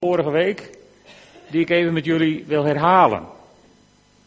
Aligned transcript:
vorige 0.00 0.30
week, 0.30 0.70
die 1.50 1.60
ik 1.60 1.70
even 1.70 1.92
met 1.92 2.04
jullie 2.04 2.44
wil 2.46 2.64
herhalen. 2.64 3.22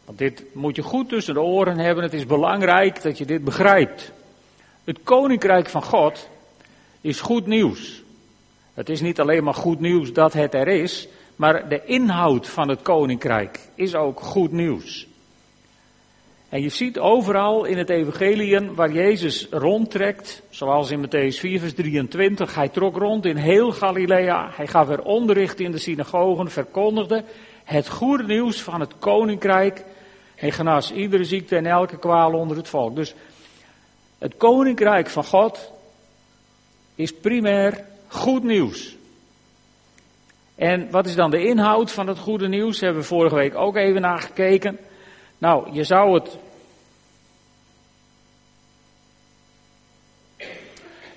Want 0.06 0.18
dit 0.18 0.44
moet 0.54 0.76
je 0.76 0.82
goed 0.82 1.10
tussen 1.10 1.34
de 1.34 1.42
oren 1.42 1.78
hebben. 1.78 2.04
Het 2.04 2.14
is 2.14 2.26
belangrijk 2.26 3.02
dat 3.02 3.18
je 3.18 3.26
dit 3.26 3.44
begrijpt. 3.44 4.12
Het 4.84 5.00
koninkrijk 5.04 5.70
van 5.70 5.84
God 5.84 6.30
is 7.02 7.22
goed 7.22 7.46
nieuws. 7.46 8.02
Het 8.74 8.90
is 8.90 9.02
niet 9.02 9.20
alleen 9.20 9.44
maar 9.44 9.54
goed 9.54 9.80
nieuws 9.80 10.14
dat 10.14 10.34
het 10.34 10.54
er 10.54 10.68
is, 10.68 11.08
maar 11.36 11.70
de 11.70 11.86
inhoud 11.86 12.48
van 12.48 12.70
het 12.70 12.82
koninkrijk 12.82 13.60
is 13.76 13.96
ook 13.96 14.20
goed 14.20 14.52
nieuws. 14.52 15.08
En 16.50 16.62
je 16.62 16.70
ziet 16.70 17.00
overal 17.00 17.66
in 17.66 17.78
het 17.78 17.90
evangelium 17.90 18.76
waar 18.76 18.92
Jezus 18.92 19.48
rondtrekt, 19.52 20.42
zoals 20.50 20.92
in 20.92 21.06
Matthäus 21.06 21.40
4 21.40 21.60
vers 21.60 21.74
23, 21.74 22.56
hij 22.56 22.70
trok 22.70 22.98
rond 22.98 23.26
in 23.26 23.36
heel 23.36 23.72
Galilea, 23.72 24.50
hij 24.52 24.68
gaf 24.68 24.90
er 24.90 25.02
onderricht 25.02 25.60
in 25.60 25.72
de 25.72 25.78
synagogen, 25.78 26.52
verkondigde 26.52 27.24
het 27.64 27.90
goede 27.90 28.24
nieuws 28.24 28.62
van 28.62 28.80
het 28.80 28.98
koninkrijk 29.00 29.84
hij 30.40 30.52
genas 30.52 30.92
iedere 30.92 31.24
ziekte 31.24 31.56
en 31.56 31.66
elke 31.66 31.98
kwaal 31.98 32.34
onder 32.34 32.58
het 32.58 32.68
volk. 32.68 32.96
Dus 32.96 33.14
het 34.18 34.38
koninkrijk 34.38 35.10
van 35.10 35.24
God 35.24 35.72
is 36.96 37.14
primair 37.14 37.86
goed 38.08 38.44
nieuws. 38.44 38.96
En 40.56 40.92
wat 40.92 41.06
is 41.06 41.16
dan 41.16 41.32
de 41.32 41.46
inhoud 41.46 41.92
van 41.92 42.08
het 42.08 42.18
goede 42.18 42.48
nieuws? 42.48 42.80
Hebben 42.80 43.02
we 43.02 43.08
vorige 43.08 43.36
week 43.36 43.56
ook 43.56 43.76
even 43.76 44.02
naar 44.02 44.20
gekeken. 44.20 44.80
Nou, 45.38 45.74
je 45.74 45.84
zou 45.84 46.14
het. 46.14 46.38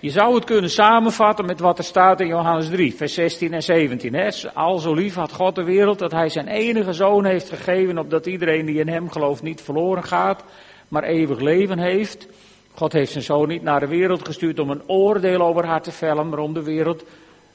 Je 0.02 0.10
zou 0.10 0.34
het 0.34 0.44
kunnen 0.44 0.70
samenvatten 0.70 1.46
met 1.46 1.60
wat 1.60 1.78
er 1.78 1.84
staat 1.84 2.20
in 2.20 2.26
Johannes 2.26 2.68
3, 2.68 2.94
vers 2.94 3.14
16 3.14 3.52
en 3.52 3.62
17. 3.62 4.14
Hè? 4.14 4.28
Al 4.54 4.78
zo 4.78 4.94
lief 4.94 5.14
had 5.14 5.32
God 5.32 5.54
de 5.54 5.64
wereld 5.64 5.98
dat 5.98 6.12
hij 6.12 6.28
zijn 6.28 6.48
enige 6.48 6.92
zoon 6.92 7.24
heeft 7.24 7.48
gegeven, 7.48 7.98
opdat 7.98 8.26
iedereen 8.26 8.66
die 8.66 8.78
in 8.78 8.88
hem 8.88 9.10
gelooft 9.10 9.42
niet 9.42 9.60
verloren 9.60 10.02
gaat, 10.02 10.44
maar 10.88 11.02
eeuwig 11.02 11.40
leven 11.40 11.78
heeft. 11.78 12.28
God 12.74 12.92
heeft 12.92 13.12
zijn 13.12 13.24
zoon 13.24 13.48
niet 13.48 13.62
naar 13.62 13.80
de 13.80 13.86
wereld 13.86 14.26
gestuurd 14.26 14.58
om 14.58 14.70
een 14.70 14.88
oordeel 14.88 15.40
over 15.40 15.66
haar 15.66 15.82
te 15.82 15.92
vellen, 15.92 16.28
maar 16.28 16.38
om 16.38 16.54
de 16.54 16.62
wereld 16.62 17.04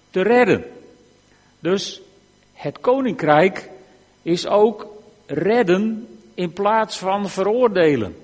te 0.09 0.22
redden. 0.22 0.66
Dus 1.59 2.02
het 2.53 2.80
koninkrijk 2.80 3.70
is 4.22 4.48
ook 4.48 4.88
redden 5.25 6.08
in 6.34 6.53
plaats 6.53 6.98
van 6.98 7.30
veroordelen. 7.30 8.16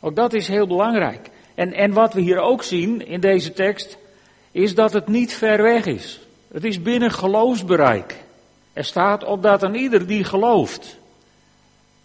Ook 0.00 0.16
dat 0.16 0.32
is 0.32 0.48
heel 0.48 0.66
belangrijk. 0.66 1.30
En, 1.54 1.72
en 1.72 1.92
wat 1.92 2.14
we 2.14 2.20
hier 2.20 2.38
ook 2.38 2.62
zien 2.62 3.06
in 3.06 3.20
deze 3.20 3.52
tekst, 3.52 3.98
is 4.50 4.74
dat 4.74 4.92
het 4.92 5.08
niet 5.08 5.32
ver 5.32 5.62
weg 5.62 5.86
is. 5.86 6.20
Het 6.52 6.64
is 6.64 6.82
binnen 6.82 7.10
geloofsbereik. 7.10 8.16
Er 8.72 8.84
staat 8.84 9.24
op 9.24 9.42
dat 9.42 9.62
een 9.62 9.74
ieder 9.74 10.06
die 10.06 10.24
gelooft. 10.24 10.98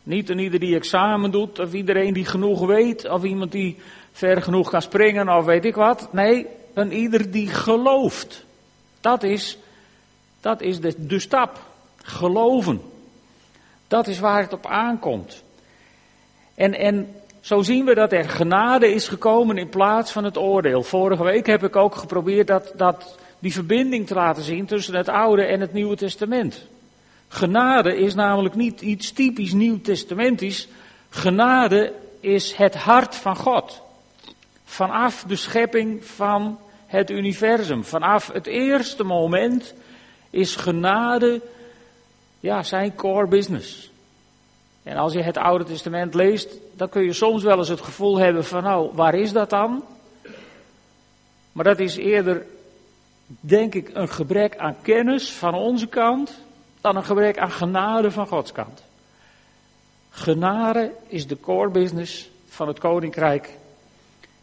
Niet 0.04 0.30
een 0.30 0.40
ieder 0.40 0.60
die 0.60 0.76
examen 0.76 1.32
doet, 1.32 1.60
of 1.60 1.74
iedereen 1.74 2.14
die 2.14 2.26
genoeg 2.26 2.66
weet, 2.66 3.10
of 3.10 3.24
iemand 3.24 3.52
die 3.52 3.78
ver 4.12 4.42
genoeg 4.42 4.70
kan 4.70 4.82
springen, 4.82 5.30
of 5.30 5.46
weet 5.46 5.66
ik 5.66 5.76
wat. 5.76 6.14
Nee, 6.14 6.48
een 6.74 6.92
ieder 6.92 7.32
die 7.32 7.48
gelooft. 7.48 8.46
Dat 9.02 9.24
is, 9.24 9.58
dat 10.42 10.62
is 10.62 10.80
de, 10.80 11.06
de 11.06 11.20
stap. 11.20 11.60
Geloven. 12.02 12.82
Dat 13.88 14.08
is 14.08 14.20
waar 14.20 14.42
het 14.42 14.54
op 14.54 14.66
aankomt. 14.66 15.44
En, 16.56 16.74
en 16.74 17.16
zo 17.46 17.62
zien 17.62 17.86
we 17.86 17.94
dat 17.94 18.12
er 18.12 18.30
genade 18.30 18.94
is 18.94 19.08
gekomen 19.08 19.58
in 19.58 19.70
plaats 19.70 20.12
van 20.12 20.24
het 20.24 20.38
oordeel. 20.38 20.84
Vorige 20.84 21.24
week 21.24 21.46
heb 21.46 21.64
ik 21.64 21.76
ook 21.76 21.96
geprobeerd 21.96 22.48
dat, 22.48 22.74
dat 22.76 23.18
die 23.40 23.54
verbinding 23.54 24.08
te 24.08 24.14
laten 24.14 24.44
zien 24.44 24.66
tussen 24.66 24.96
het 24.96 25.10
Oude 25.10 25.44
en 25.44 25.60
het 25.60 25.74
Nieuwe 25.74 25.96
Testament. 25.96 26.68
Genade 27.28 27.98
is 27.98 28.14
namelijk 28.14 28.56
niet 28.56 28.82
iets 28.82 29.12
typisch 29.12 29.54
Nieuw 29.54 29.82
Testamentisch. 29.82 30.68
Genade 31.10 31.94
is 32.20 32.54
het 32.54 32.76
hart 32.76 33.16
van 33.16 33.36
God. 33.36 33.82
Vanaf 34.64 35.24
de 35.28 35.36
schepping 35.36 36.06
van 36.06 36.60
het 36.86 37.10
universum, 37.10 37.84
vanaf 37.84 38.32
het 38.34 38.48
eerste 38.48 39.04
moment 39.04 39.74
is 40.30 40.56
genade 40.56 41.42
ja, 42.40 42.64
zijn 42.64 42.96
core 42.96 43.28
business. 43.28 43.92
En 44.86 44.98
als 44.98 45.14
je 45.14 45.22
het 45.22 45.38
Oude 45.38 45.64
Testament 45.64 46.14
leest, 46.14 46.50
dan 46.74 46.90
kun 46.90 47.04
je 47.04 47.14
soms 47.14 47.44
wel 47.44 47.58
eens 47.58 47.68
het 47.68 47.82
gevoel 47.82 48.18
hebben 48.18 48.46
van 48.46 48.64
nou, 48.64 48.90
waar 48.94 49.16
is 49.16 49.32
dat 49.32 49.50
dan? 49.50 49.84
Maar 51.52 51.64
dat 51.64 51.80
is 51.80 51.96
eerder, 51.96 52.46
denk 53.40 53.74
ik, 53.74 53.90
een 53.94 54.10
gebrek 54.10 54.58
aan 54.58 54.76
kennis 54.82 55.32
van 55.32 55.54
onze 55.54 55.88
kant 55.88 56.42
dan 56.82 56.96
een 56.96 57.04
gebrek 57.04 57.38
aan 57.38 57.52
genade 57.52 58.12
van 58.12 58.28
Gods 58.28 58.52
kant. 58.52 58.84
Genade 60.10 60.92
is 61.08 61.28
de 61.28 61.40
core 61.40 61.70
business 61.70 62.30
van 62.48 62.68
het 62.68 62.80
koninkrijk 62.80 63.58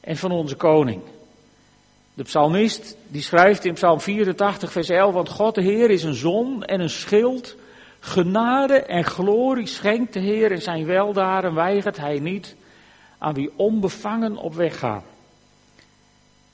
en 0.00 0.16
van 0.16 0.30
onze 0.30 0.56
koning. 0.56 1.02
De 2.14 2.22
psalmist 2.22 2.96
die 3.08 3.22
schrijft 3.22 3.64
in 3.64 3.74
Psalm 3.74 4.00
84, 4.00 4.72
vers 4.72 4.88
11, 4.88 5.14
want 5.14 5.28
God 5.28 5.54
de 5.54 5.62
Heer 5.62 5.90
is 5.90 6.02
een 6.02 6.14
zon 6.14 6.64
en 6.64 6.80
een 6.80 6.90
schild 6.90 7.56
Genade 8.04 8.82
en 8.82 9.04
glorie 9.04 9.66
schenkt 9.66 10.12
de 10.12 10.20
Heer 10.20 10.52
in 10.52 10.62
zijn 10.62 10.86
weldaden, 10.86 11.54
weigert 11.54 11.96
hij 11.96 12.18
niet 12.18 12.56
aan 13.18 13.34
wie 13.34 13.50
onbevangen 13.56 14.36
op 14.36 14.54
weg 14.54 14.78
gaan. 14.78 15.02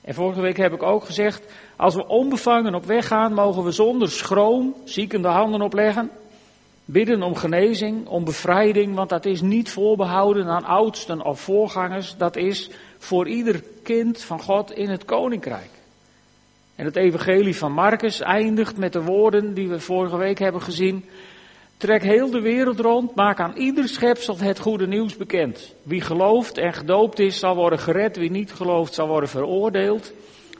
En 0.01 0.13
vorige 0.13 0.41
week 0.41 0.57
heb 0.57 0.73
ik 0.73 0.83
ook 0.83 1.03
gezegd, 1.03 1.53
als 1.75 1.95
we 1.95 2.07
onbevangen 2.07 2.75
op 2.75 2.85
weg 2.85 3.07
gaan, 3.07 3.33
mogen 3.33 3.63
we 3.63 3.71
zonder 3.71 4.09
schroom 4.09 4.75
zieken 4.83 5.21
de 5.21 5.27
handen 5.27 5.61
opleggen, 5.61 6.09
bidden 6.85 7.21
om 7.21 7.35
genezing, 7.35 8.07
om 8.07 8.23
bevrijding, 8.23 8.95
want 8.95 9.09
dat 9.09 9.25
is 9.25 9.41
niet 9.41 9.69
voorbehouden 9.69 10.47
aan 10.47 10.65
oudsten 10.65 11.25
of 11.25 11.39
voorgangers, 11.39 12.17
dat 12.17 12.35
is 12.35 12.69
voor 12.97 13.27
ieder 13.27 13.63
kind 13.83 14.21
van 14.21 14.41
God 14.41 14.71
in 14.71 14.89
het 14.89 15.05
koninkrijk. 15.05 15.71
En 16.75 16.85
het 16.85 16.95
evangelie 16.95 17.55
van 17.55 17.71
Marcus 17.71 18.19
eindigt 18.19 18.77
met 18.77 18.93
de 18.93 19.01
woorden 19.03 19.53
die 19.53 19.69
we 19.69 19.79
vorige 19.79 20.17
week 20.17 20.39
hebben 20.39 20.61
gezien. 20.61 21.05
Trek 21.79 22.03
heel 22.03 22.31
de 22.31 22.41
wereld 22.41 22.79
rond, 22.79 23.15
maak 23.15 23.39
aan 23.39 23.55
ieder 23.55 23.87
schepsel 23.87 24.37
het 24.37 24.59
goede 24.59 24.87
nieuws 24.87 25.17
bekend. 25.17 25.75
Wie 25.83 26.01
gelooft 26.01 26.57
en 26.57 26.73
gedoopt 26.73 27.19
is, 27.19 27.39
zal 27.39 27.55
worden 27.55 27.79
gered. 27.79 28.17
Wie 28.17 28.31
niet 28.31 28.53
gelooft, 28.53 28.93
zal 28.93 29.07
worden 29.07 29.29
veroordeeld. 29.29 30.13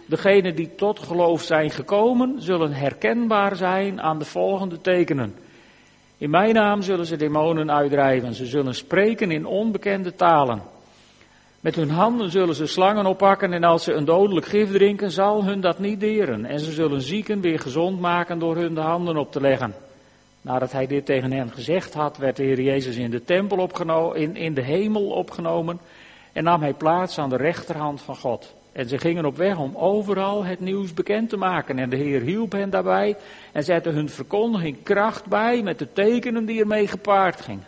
Degenen 0.06 0.56
die 0.56 0.76
tot 0.76 1.00
geloof 1.00 1.42
zijn 1.42 1.70
gekomen, 1.70 2.42
zullen 2.42 2.74
herkenbaar 2.74 3.56
zijn 3.56 4.02
aan 4.02 4.20
de 4.20 4.26
volgende 4.26 4.82
tekenen. 4.82 5.36
In 6.18 6.30
mijn 6.30 6.54
naam 6.54 6.82
zullen 6.82 7.06
ze 7.06 7.16
demonen 7.16 7.72
uitdrijven. 7.72 8.34
Ze 8.34 8.46
zullen 8.46 8.76
spreken 8.76 9.32
in 9.32 9.46
onbekende 9.46 10.16
talen. 10.16 10.62
Met 11.60 11.76
hun 11.76 11.90
handen 11.90 12.32
zullen 12.32 12.56
ze 12.56 12.66
slangen 12.66 13.06
oppakken 13.06 13.54
en 13.54 13.64
als 13.64 13.84
ze 13.84 13.94
een 13.94 14.06
dodelijk 14.06 14.46
gif 14.46 14.72
drinken, 14.72 15.12
zal 15.12 15.44
hun 15.44 15.62
dat 15.62 15.80
niet 15.80 16.00
deren. 16.00 16.46
En 16.46 16.60
ze 16.60 16.72
zullen 16.72 17.02
zieken 17.02 17.42
weer 17.42 17.60
gezond 17.60 18.00
maken 18.00 18.40
door 18.40 18.56
hun 18.56 18.74
de 18.74 18.82
handen 18.82 19.18
op 19.18 19.32
te 19.32 19.42
leggen. 19.42 19.74
Nadat 20.42 20.72
hij 20.72 20.88
dit 20.88 21.06
tegen 21.06 21.32
hen 21.32 21.52
gezegd 21.52 21.94
had, 21.94 22.18
werd 22.18 22.36
de 22.36 22.44
Heer 22.44 22.62
Jezus 22.62 22.96
in 22.96 23.12
de 23.12 23.24
tempel 23.24 23.58
opgenomen, 23.58 24.18
in, 24.18 24.36
in 24.36 24.54
de 24.54 24.62
hemel 24.62 25.10
opgenomen 25.10 25.80
en 26.34 26.44
nam 26.44 26.62
hij 26.62 26.74
plaats 26.74 27.18
aan 27.18 27.30
de 27.30 27.38
rechterhand 27.38 28.02
van 28.02 28.16
God. 28.16 28.54
En 28.72 28.88
ze 28.88 28.98
gingen 28.98 29.26
op 29.26 29.38
weg 29.38 29.58
om 29.58 29.76
overal 29.76 30.44
het 30.44 30.60
nieuws 30.60 30.94
bekend 30.94 31.30
te 31.30 31.38
maken. 31.38 31.80
En 31.80 31.90
de 31.90 31.96
Heer 31.96 32.22
hielp 32.22 32.52
hen 32.52 32.70
daarbij 32.70 33.18
en 33.52 33.64
zette 33.64 33.90
hun 33.90 34.10
verkondiging 34.10 34.84
kracht 34.84 35.26
bij 35.26 35.62
met 35.62 35.80
de 35.80 35.94
tekenen 35.94 36.46
die 36.46 36.60
ermee 36.60 36.88
gepaard 36.88 37.42
gingen. 37.42 37.68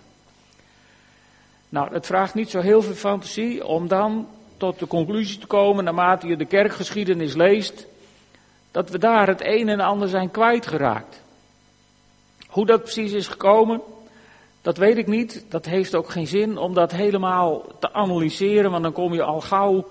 Nou, 1.69 1.93
het 1.93 2.05
vraagt 2.05 2.33
niet 2.33 2.49
zo 2.49 2.59
heel 2.59 2.81
veel 2.81 2.93
fantasie 2.93 3.65
om 3.65 3.87
dan 3.87 4.27
tot 4.57 4.79
de 4.79 4.87
conclusie 4.87 5.39
te 5.39 5.47
komen, 5.47 5.83
naarmate 5.83 6.27
je 6.27 6.37
de 6.37 6.45
kerkgeschiedenis 6.45 7.33
leest, 7.33 7.87
dat 8.71 8.89
we 8.89 8.97
daar 8.97 9.27
het 9.27 9.41
een 9.45 9.69
en 9.69 9.79
ander 9.79 10.07
zijn 10.07 10.31
kwijtgeraakt. 10.31 11.21
Hoe 12.51 12.65
dat 12.65 12.81
precies 12.81 13.11
is 13.11 13.27
gekomen, 13.27 13.81
dat 14.61 14.77
weet 14.77 14.97
ik 14.97 15.07
niet. 15.07 15.45
Dat 15.49 15.65
heeft 15.65 15.95
ook 15.95 16.09
geen 16.09 16.27
zin 16.27 16.57
om 16.57 16.73
dat 16.73 16.91
helemaal 16.91 17.65
te 17.79 17.93
analyseren, 17.93 18.71
want 18.71 18.83
dan 18.83 18.91
kom 18.91 19.13
je 19.13 19.23
al 19.23 19.41
gauw 19.41 19.87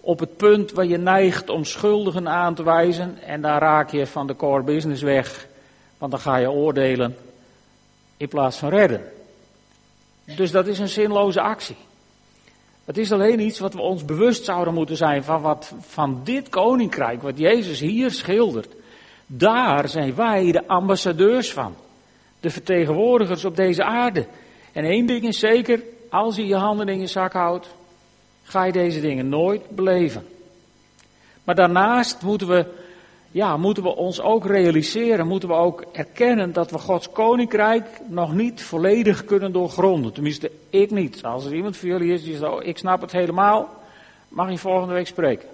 op 0.00 0.18
het 0.18 0.36
punt 0.36 0.72
waar 0.72 0.86
je 0.86 0.98
neigt 0.98 1.48
om 1.48 1.64
schuldigen 1.64 2.28
aan 2.28 2.54
te 2.54 2.62
wijzen 2.62 3.22
en 3.22 3.40
dan 3.40 3.58
raak 3.58 3.90
je 3.90 4.06
van 4.06 4.26
de 4.26 4.36
core 4.36 4.62
business 4.62 5.02
weg, 5.02 5.46
want 5.98 6.10
dan 6.10 6.20
ga 6.20 6.36
je 6.36 6.50
oordelen 6.50 7.16
in 8.16 8.28
plaats 8.28 8.56
van 8.56 8.68
redden. 8.68 9.04
Dus 10.36 10.50
dat 10.50 10.66
is 10.66 10.78
een 10.78 10.88
zinloze 10.88 11.40
actie. 11.40 11.76
Het 12.84 12.98
is 12.98 13.12
alleen 13.12 13.40
iets 13.40 13.58
wat 13.58 13.74
we 13.74 13.80
ons 13.80 14.04
bewust 14.04 14.44
zouden 14.44 14.74
moeten 14.74 14.96
zijn 14.96 15.24
van, 15.24 15.42
wat, 15.42 15.72
van 15.80 16.20
dit 16.24 16.48
koninkrijk, 16.48 17.22
wat 17.22 17.38
Jezus 17.38 17.80
hier 17.80 18.10
schildert. 18.10 18.74
Daar 19.26 19.88
zijn 19.88 20.14
wij 20.14 20.52
de 20.52 20.68
ambassadeurs 20.68 21.52
van 21.52 21.74
de 22.40 22.50
vertegenwoordigers 22.50 23.44
op 23.44 23.56
deze 23.56 23.84
aarde. 23.84 24.26
En 24.72 24.84
één 24.84 25.06
ding 25.06 25.22
is 25.22 25.38
zeker, 25.38 25.82
als 26.10 26.36
je 26.36 26.46
je 26.46 26.56
handen 26.56 26.88
in 26.88 27.00
je 27.00 27.06
zak 27.06 27.32
houdt, 27.32 27.74
ga 28.42 28.64
je 28.64 28.72
deze 28.72 29.00
dingen 29.00 29.28
nooit 29.28 29.70
beleven. 29.70 30.26
Maar 31.44 31.54
daarnaast 31.54 32.22
moeten 32.22 32.48
we 32.48 32.84
ja, 33.36 33.56
moeten 33.56 33.82
we 33.82 33.96
ons 33.96 34.20
ook 34.20 34.46
realiseren, 34.46 35.26
moeten 35.26 35.48
we 35.48 35.54
ook 35.54 35.84
erkennen 35.92 36.52
dat 36.52 36.70
we 36.70 36.78
Gods 36.78 37.10
koninkrijk 37.10 38.00
nog 38.08 38.34
niet 38.34 38.62
volledig 38.62 39.24
kunnen 39.24 39.52
doorgronden. 39.52 40.12
Tenminste, 40.12 40.50
ik 40.70 40.90
niet. 40.90 41.22
Als 41.22 41.44
er 41.44 41.54
iemand 41.54 41.76
van 41.76 41.88
jullie 41.88 42.12
is 42.12 42.22
die 42.22 42.36
zegt, 42.36 42.52
oh, 42.52 42.64
ik 42.64 42.78
snap 42.78 43.00
het 43.00 43.12
helemaal, 43.12 43.68
mag 44.28 44.50
je 44.50 44.58
volgende 44.58 44.94
week 44.94 45.06
spreken. 45.06 45.48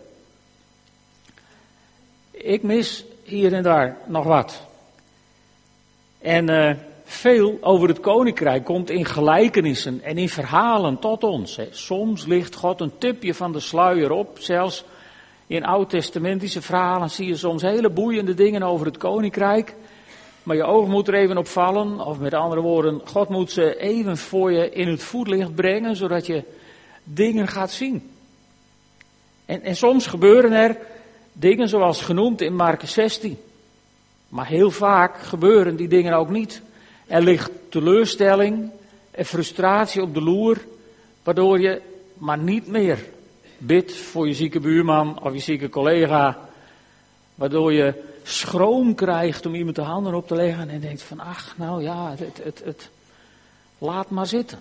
Ik 2.31 2.63
mis 2.63 3.05
hier 3.23 3.53
en 3.53 3.63
daar 3.63 3.97
nog 4.07 4.25
wat. 4.25 4.67
En 6.23 6.51
uh, 6.51 6.71
veel 7.05 7.59
over 7.61 7.89
het 7.89 8.01
koninkrijk 8.01 8.65
komt 8.65 8.91
in 8.91 9.05
gelijkenissen 9.05 10.03
en 10.03 10.19
in 10.19 10.29
verhalen 10.29 10.99
tot 10.99 11.25
ons. 11.25 11.59
Soms 11.71 12.27
ligt 12.27 12.55
God 12.55 12.81
een 12.81 12.99
tipje 12.99 13.35
van 13.35 13.53
de 13.53 13.61
sluier 13.61 14.11
op, 14.11 14.39
zelfs 14.39 14.85
in 15.47 15.65
oud-testamentische 15.65 16.63
verhalen 16.63 17.11
zie 17.11 17.27
je 17.27 17.37
soms 17.37 17.63
hele 17.63 17.91
boeiende 17.91 18.35
dingen 18.35 18.63
over 18.63 18.87
het 18.87 18.97
koninkrijk. 18.97 19.75
Maar 20.43 20.57
je 20.57 20.65
oog 20.65 20.89
moet 20.89 21.09
er 21.09 21.15
even 21.15 21.37
op 21.37 21.47
vallen. 21.47 22.01
Of 22.01 22.19
met 22.19 22.35
andere 22.35 22.61
woorden, 22.61 23.01
God 23.05 23.29
moet 23.29 23.51
ze 23.51 23.77
even 23.77 24.17
voor 24.17 24.53
je 24.53 24.71
in 24.71 24.89
het 24.89 25.03
voetlicht 25.03 25.55
brengen, 25.55 25.97
zodat 25.97 26.27
je 26.27 26.45
dingen 27.05 27.49
gaat 27.49 27.71
zien. 27.71 28.11
En, 29.45 29.63
en 29.63 29.77
soms 29.77 30.07
gebeuren 30.07 30.53
er 30.53 30.77
dingen 31.33 31.69
zoals 31.69 32.03
genoemd 32.03 32.41
in 32.41 32.55
Marcus 32.55 32.93
16. 32.93 33.39
Maar 34.33 34.47
heel 34.47 34.71
vaak 34.71 35.19
gebeuren 35.19 35.77
die 35.77 35.89
dingen 35.89 36.13
ook 36.13 36.31
niet. 36.31 36.63
Er 37.07 37.23
ligt 37.23 37.51
teleurstelling 37.69 38.71
en 39.11 39.25
frustratie 39.25 40.03
op 40.03 40.15
de 40.15 40.23
loer, 40.23 40.59
waardoor 41.23 41.61
je 41.61 41.83
maar 42.15 42.39
niet 42.39 42.67
meer 42.67 42.99
Bid 43.59 43.95
voor 43.95 44.27
je 44.27 44.35
zieke 44.35 44.61
buurman 44.61 45.23
of 45.23 45.33
je 45.33 45.39
zieke 45.39 45.69
collega. 45.69 46.39
Waardoor 47.35 47.73
je 47.73 48.03
schroom 48.23 48.95
krijgt 48.95 49.47
om 49.47 49.55
iemand 49.55 49.77
de 49.77 49.83
handen 49.83 50.15
op 50.15 50.27
te 50.27 50.35
leggen 50.35 50.69
en 50.69 50.81
denkt 50.81 51.03
van 51.03 51.21
ach, 51.21 51.55
nou 51.57 51.83
ja, 51.83 52.15
het, 52.19 52.45
het, 52.45 52.63
het, 52.65 52.91
laat 53.79 54.11
maar 54.11 54.27
zitten. 54.27 54.59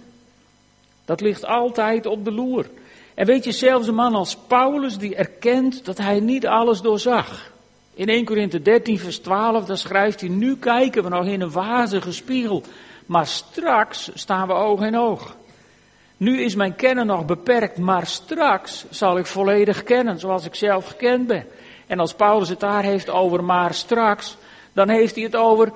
Dat 1.06 1.22
ligt 1.22 1.46
altijd 1.46 2.06
op 2.06 2.26
de 2.26 2.32
loer. 2.32 2.70
En 3.14 3.26
weet 3.26 3.44
je, 3.44 3.52
zelfs 3.52 3.88
een 3.88 3.96
man 3.96 4.16
als 4.16 4.38
Paulus 4.48 4.98
die 4.98 5.16
erkent 5.16 5.86
dat 5.86 5.98
hij 5.98 6.20
niet 6.20 6.48
alles 6.48 6.82
doorzag. 6.82 7.52
In 7.94 8.10
1 8.10 8.26
Korinthe 8.26 8.62
13 8.62 9.00
vers 9.00 9.20
12, 9.20 9.66
daar 9.66 9.78
schrijft 9.78 10.20
hij, 10.22 10.30
nu 10.30 10.58
kijken 10.58 11.04
we 11.04 11.10
nog 11.10 11.26
in 11.26 11.42
een 11.42 11.52
wazige 11.52 12.12
spiegel, 12.12 12.64
maar 13.06 13.28
straks 13.28 14.10
staan 14.14 14.48
we 14.48 14.54
oog 14.54 14.82
in 14.82 14.98
oog. 14.98 15.36
Nu 16.18 16.42
is 16.42 16.56
mijn 16.56 16.76
kennen 16.76 17.06
nog 17.06 17.26
beperkt, 17.26 17.78
maar 17.78 18.08
straks 18.08 18.86
zal 18.90 19.18
ik 19.18 19.26
volledig 19.26 19.84
kennen 19.84 20.20
zoals 20.20 20.46
ik 20.46 20.56
zelf 20.56 20.88
gekend 20.88 21.28
ben. 21.28 21.46
En 21.88 22.00
als 22.00 22.14
Paulus 22.14 22.50
het 22.50 22.60
daar 22.60 22.84
heeft 22.84 23.10
over 23.10 23.44
maar 23.44 23.74
straks, 23.74 24.38
dan 24.74 24.90
heeft 24.90 25.16
hij 25.16 25.24
het 25.24 25.36
over 25.36 25.72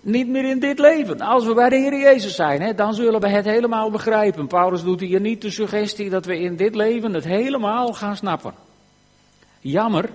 niet 0.00 0.28
meer 0.28 0.44
in 0.44 0.58
dit 0.58 0.78
leven. 0.78 1.20
Als 1.20 1.46
we 1.46 1.54
bij 1.54 1.68
de 1.68 1.76
Heer 1.76 2.00
Jezus 2.00 2.34
zijn, 2.34 2.60
hè, 2.60 2.74
dan 2.74 2.94
zullen 2.94 3.20
we 3.20 3.28
het 3.28 3.44
helemaal 3.44 3.90
begrijpen. 3.90 4.46
Paulus 4.46 4.82
doet 4.82 5.00
hier 5.00 5.20
niet 5.20 5.42
de 5.42 5.50
suggestie 5.50 6.10
dat 6.10 6.24
we 6.24 6.38
in 6.38 6.56
dit 6.56 6.74
leven 6.74 7.14
het 7.14 7.24
helemaal 7.24 7.92
gaan 7.92 8.16
snappen. 8.16 8.54
Jammer, 9.60 10.10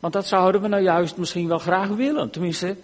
want 0.00 0.12
dat 0.12 0.26
zouden 0.26 0.60
we 0.60 0.68
nou 0.68 0.82
juist 0.82 1.16
misschien 1.16 1.48
wel 1.48 1.58
graag 1.58 1.88
willen. 1.88 2.30
Tenminste, 2.30 2.76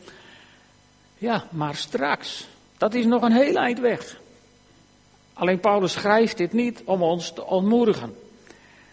ja, 1.19 1.45
maar 1.51 1.75
straks. 1.75 2.47
Dat 2.79 2.95
is 2.95 3.05
nog 3.05 3.23
een 3.23 3.33
heel 3.33 3.57
eind 3.57 3.79
weg. 3.79 4.21
Alleen 5.33 5.61
Paulus 5.61 5.93
schrijft 5.93 6.37
dit 6.37 6.53
niet 6.53 6.83
om 6.85 7.03
ons 7.03 7.33
te 7.33 7.47
ontmoedigen. 7.47 8.15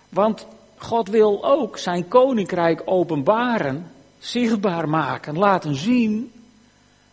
Want 0.10 0.48
God 0.78 1.10
wil 1.10 1.46
ook 1.46 1.78
zijn 1.78 2.08
koninkrijk 2.08 2.82
openbaren, 2.86 3.92
zichtbaar 4.20 4.90
maken, 4.90 5.38
laten 5.38 5.76
zien 5.76 6.32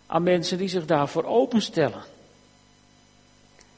aan 0.06 0.22
mensen 0.22 0.58
die 0.58 0.68
zich 0.68 0.84
daarvoor 0.84 1.24
openstellen. 1.24 2.02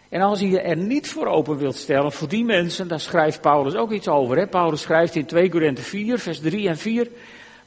En 0.08 0.20
als 0.20 0.40
je 0.40 0.60
er 0.60 0.76
niet 0.76 1.10
voor 1.10 1.26
open 1.26 1.56
wilt 1.56 1.76
stellen, 1.76 2.12
voor 2.12 2.28
die 2.28 2.44
mensen, 2.44 2.88
daar 2.88 3.00
schrijft 3.00 3.40
Paulus 3.40 3.74
ook 3.74 3.90
iets 3.90 4.08
over. 4.08 4.36
Hè? 4.36 4.46
Paulus 4.46 4.80
schrijft 4.80 5.14
in 5.14 5.26
2 5.26 5.50
Korinthe 5.50 5.82
4, 5.82 6.18
vers 6.18 6.40
3 6.40 6.68
en 6.68 6.76
4. 6.76 7.10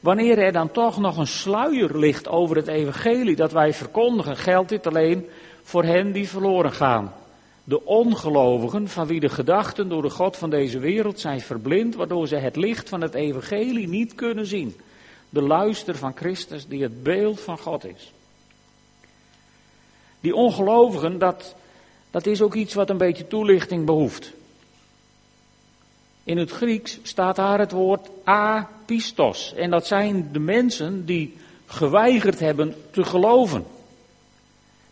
Wanneer 0.00 0.38
er 0.38 0.52
dan 0.52 0.70
toch 0.70 0.98
nog 0.98 1.16
een 1.16 1.26
sluier 1.26 1.98
ligt 1.98 2.28
over 2.28 2.56
het 2.56 2.66
evangelie 2.66 3.36
dat 3.36 3.52
wij 3.52 3.72
verkondigen, 3.72 4.36
geldt 4.36 4.68
dit 4.68 4.86
alleen 4.86 5.28
voor 5.62 5.84
hen 5.84 6.12
die 6.12 6.28
verloren 6.28 6.72
gaan 6.72 7.12
de 7.64 7.84
ongelovigen, 7.84 8.88
van 8.88 9.06
wie 9.06 9.20
de 9.20 9.28
gedachten 9.28 9.88
door 9.88 10.02
de 10.02 10.10
God 10.10 10.36
van 10.36 10.50
deze 10.50 10.78
wereld 10.78 11.20
zijn 11.20 11.40
verblind, 11.40 11.94
waardoor 11.94 12.26
ze 12.26 12.36
het 12.36 12.56
licht 12.56 12.88
van 12.88 13.00
het 13.00 13.14
evangelie 13.14 13.88
niet 13.88 14.14
kunnen 14.14 14.46
zien. 14.46 14.76
De 15.28 15.42
luister 15.42 15.96
van 15.96 16.16
Christus, 16.16 16.66
die 16.66 16.82
het 16.82 17.02
beeld 17.02 17.40
van 17.40 17.58
God 17.58 17.84
is. 17.84 18.12
Die 20.20 20.34
ongelovigen, 20.34 21.18
dat, 21.18 21.54
dat 22.12 22.26
is 22.26 22.42
ook 22.42 22.54
iets 22.54 22.74
wat 22.74 22.90
een 22.90 22.96
beetje 22.96 23.26
toelichting 23.26 23.86
behoeft. 23.86 24.32
In 26.24 26.38
het 26.38 26.50
Grieks 26.50 26.98
staat 27.02 27.36
daar 27.36 27.58
het 27.58 27.72
woord 27.72 28.08
apistos. 28.24 29.54
En 29.54 29.70
dat 29.70 29.86
zijn 29.86 30.28
de 30.32 30.38
mensen 30.38 31.04
die 31.04 31.36
geweigerd 31.66 32.40
hebben 32.40 32.74
te 32.90 33.04
geloven. 33.04 33.64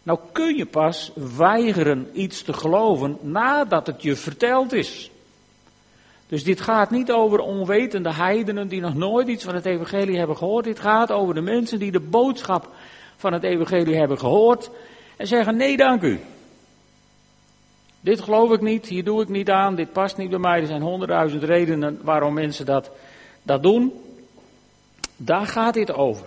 Nou 0.02 0.18
kun 0.32 0.56
je 0.56 0.66
pas 0.66 1.12
weigeren 1.36 2.08
iets 2.12 2.42
te 2.42 2.52
geloven 2.52 3.18
nadat 3.20 3.86
het 3.86 4.02
je 4.02 4.16
verteld 4.16 4.72
is. 4.72 5.10
Dus 6.26 6.44
dit 6.44 6.60
gaat 6.60 6.90
niet 6.90 7.12
over 7.12 7.38
onwetende 7.38 8.14
heidenen 8.14 8.68
die 8.68 8.80
nog 8.80 8.94
nooit 8.94 9.28
iets 9.28 9.44
van 9.44 9.54
het 9.54 9.66
evangelie 9.66 10.18
hebben 10.18 10.36
gehoord. 10.36 10.64
Dit 10.64 10.80
gaat 10.80 11.12
over 11.12 11.34
de 11.34 11.40
mensen 11.40 11.78
die 11.78 11.90
de 11.90 12.00
boodschap 12.00 12.68
van 13.16 13.32
het 13.32 13.42
evangelie 13.42 13.96
hebben 13.96 14.18
gehoord 14.18 14.70
en 15.16 15.26
zeggen 15.26 15.56
nee 15.56 15.76
dank 15.76 16.02
u. 16.02 16.20
Dit 18.00 18.20
geloof 18.20 18.52
ik 18.52 18.60
niet, 18.60 18.86
hier 18.86 19.04
doe 19.04 19.22
ik 19.22 19.28
niet 19.28 19.50
aan, 19.50 19.74
dit 19.74 19.92
past 19.92 20.16
niet 20.16 20.30
bij 20.30 20.38
mij. 20.38 20.60
Er 20.60 20.66
zijn 20.66 20.82
honderdduizend 20.82 21.42
redenen 21.42 21.98
waarom 22.02 22.34
mensen 22.34 22.66
dat, 22.66 22.90
dat 23.42 23.62
doen. 23.62 23.92
Daar 25.16 25.46
gaat 25.46 25.74
dit 25.74 25.92
over. 25.92 26.26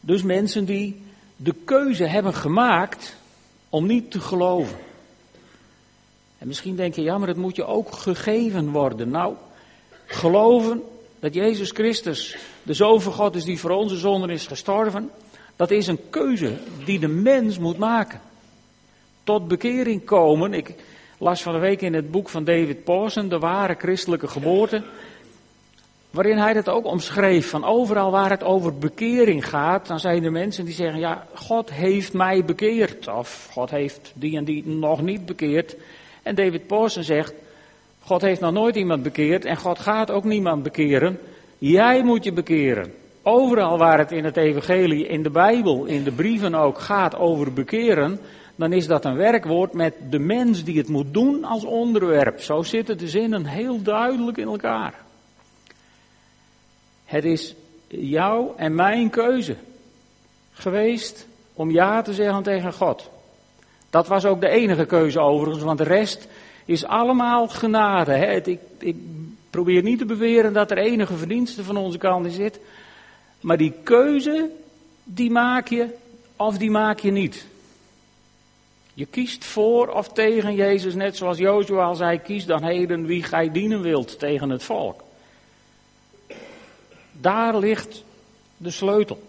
Dus 0.00 0.22
mensen 0.22 0.64
die 0.64 1.02
de 1.36 1.54
keuze 1.64 2.04
hebben 2.04 2.34
gemaakt 2.34 3.16
om 3.68 3.86
niet 3.86 4.10
te 4.10 4.20
geloven. 4.20 4.78
En 6.38 6.46
misschien 6.46 6.76
denk 6.76 6.94
je, 6.94 7.02
ja, 7.02 7.18
maar 7.18 7.28
het 7.28 7.36
moet 7.36 7.56
je 7.56 7.64
ook 7.64 7.92
gegeven 7.92 8.70
worden. 8.70 9.10
Nou, 9.10 9.34
geloven 10.06 10.82
dat 11.18 11.34
Jezus 11.34 11.70
Christus 11.70 12.36
de 12.62 12.74
Zoon 12.74 13.00
van 13.00 13.12
God 13.12 13.34
is 13.34 13.44
die 13.44 13.58
voor 13.58 13.70
onze 13.70 13.96
zonden 13.96 14.30
is 14.30 14.46
gestorven, 14.46 15.10
dat 15.56 15.70
is 15.70 15.86
een 15.86 16.10
keuze 16.10 16.56
die 16.84 16.98
de 16.98 17.08
mens 17.08 17.58
moet 17.58 17.78
maken. 17.78 18.20
Tot 19.24 19.48
bekering 19.48 20.04
komen. 20.04 20.54
Ik 20.54 20.74
las 21.18 21.42
van 21.42 21.52
de 21.52 21.58
week 21.58 21.80
in 21.80 21.94
het 21.94 22.10
boek 22.10 22.28
van 22.28 22.44
David 22.44 22.84
Pawson, 22.84 23.28
De 23.28 23.38
ware 23.38 23.74
christelijke 23.78 24.28
geboorte. 24.28 24.82
Waarin 26.10 26.38
hij 26.38 26.52
dat 26.52 26.68
ook 26.68 26.84
omschreef, 26.84 27.50
van 27.50 27.64
overal 27.64 28.10
waar 28.10 28.30
het 28.30 28.42
over 28.42 28.78
bekering 28.78 29.48
gaat, 29.48 29.86
dan 29.86 30.00
zijn 30.00 30.24
er 30.24 30.32
mensen 30.32 30.64
die 30.64 30.74
zeggen, 30.74 31.00
ja, 31.00 31.26
God 31.34 31.72
heeft 31.72 32.12
mij 32.12 32.44
bekeerd, 32.44 33.08
of 33.08 33.48
God 33.52 33.70
heeft 33.70 34.12
die 34.14 34.36
en 34.36 34.44
die 34.44 34.66
nog 34.66 35.02
niet 35.02 35.26
bekeerd. 35.26 35.76
En 36.22 36.34
David 36.34 36.66
Pawson 36.66 37.02
zegt, 37.02 37.34
God 38.00 38.20
heeft 38.20 38.40
nog 38.40 38.52
nooit 38.52 38.76
iemand 38.76 39.02
bekeerd 39.02 39.44
en 39.44 39.56
God 39.56 39.78
gaat 39.78 40.10
ook 40.10 40.24
niemand 40.24 40.62
bekeren. 40.62 41.18
Jij 41.58 42.02
moet 42.02 42.24
je 42.24 42.32
bekeren. 42.32 42.92
Overal 43.22 43.78
waar 43.78 43.98
het 43.98 44.12
in 44.12 44.24
het 44.24 44.36
evangelie, 44.36 45.06
in 45.06 45.22
de 45.22 45.30
Bijbel, 45.30 45.84
in 45.84 46.04
de 46.04 46.12
brieven 46.12 46.54
ook 46.54 46.78
gaat 46.78 47.16
over 47.16 47.52
bekeren, 47.52 48.20
dan 48.60 48.72
is 48.72 48.86
dat 48.86 49.04
een 49.04 49.16
werkwoord 49.16 49.72
met 49.72 49.94
de 50.10 50.18
mens 50.18 50.64
die 50.64 50.78
het 50.78 50.88
moet 50.88 51.14
doen 51.14 51.44
als 51.44 51.64
onderwerp. 51.64 52.40
Zo 52.40 52.62
zitten 52.62 52.98
de 52.98 53.08
zinnen 53.08 53.44
heel 53.46 53.82
duidelijk 53.82 54.36
in 54.36 54.46
elkaar. 54.46 54.94
Het 57.04 57.24
is 57.24 57.54
jouw 57.88 58.54
en 58.56 58.74
mijn 58.74 59.10
keuze 59.10 59.56
geweest 60.52 61.26
om 61.52 61.70
ja 61.70 62.02
te 62.02 62.14
zeggen 62.14 62.42
tegen 62.42 62.72
God. 62.72 63.10
Dat 63.90 64.08
was 64.08 64.24
ook 64.24 64.40
de 64.40 64.48
enige 64.48 64.86
keuze 64.86 65.20
overigens, 65.20 65.62
want 65.62 65.78
de 65.78 65.84
rest 65.84 66.28
is 66.64 66.84
allemaal 66.84 67.48
genade. 67.48 68.12
Hè? 68.12 68.34
Ik, 68.34 68.60
ik 68.78 68.96
probeer 69.50 69.82
niet 69.82 69.98
te 69.98 70.04
beweren 70.04 70.52
dat 70.52 70.70
er 70.70 70.78
enige 70.78 71.16
verdienste 71.16 71.64
van 71.64 71.76
onze 71.76 71.98
kant 71.98 72.26
in 72.26 72.32
zit. 72.32 72.60
Maar 73.40 73.56
die 73.56 73.74
keuze, 73.82 74.50
die 75.04 75.30
maak 75.30 75.68
je 75.68 75.86
of 76.36 76.58
die 76.58 76.70
maak 76.70 76.98
je 76.98 77.10
niet. 77.10 77.48
Je 79.00 79.06
kiest 79.06 79.44
voor 79.44 79.88
of 79.88 80.08
tegen 80.08 80.54
Jezus, 80.54 80.94
net 80.94 81.16
zoals 81.16 81.38
Jozua 81.38 81.84
al 81.84 81.94
zei, 81.94 82.18
kies 82.18 82.46
dan 82.46 82.64
heden 82.64 83.06
wie 83.06 83.22
gij 83.22 83.50
dienen 83.50 83.80
wilt 83.80 84.18
tegen 84.18 84.50
het 84.50 84.62
volk. 84.62 85.02
Daar 87.12 87.58
ligt 87.58 88.04
de 88.56 88.70
sleutel. 88.70 89.22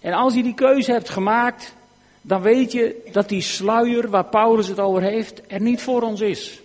En 0.00 0.12
als 0.12 0.34
je 0.34 0.42
die 0.42 0.54
keuze 0.54 0.92
hebt 0.92 1.08
gemaakt, 1.08 1.74
dan 2.22 2.42
weet 2.42 2.72
je 2.72 3.08
dat 3.12 3.28
die 3.28 3.40
sluier 3.40 4.10
waar 4.10 4.24
Paulus 4.24 4.68
het 4.68 4.80
over 4.80 5.02
heeft, 5.02 5.42
er 5.46 5.60
niet 5.60 5.82
voor 5.82 6.02
ons 6.02 6.20
is. 6.20 6.60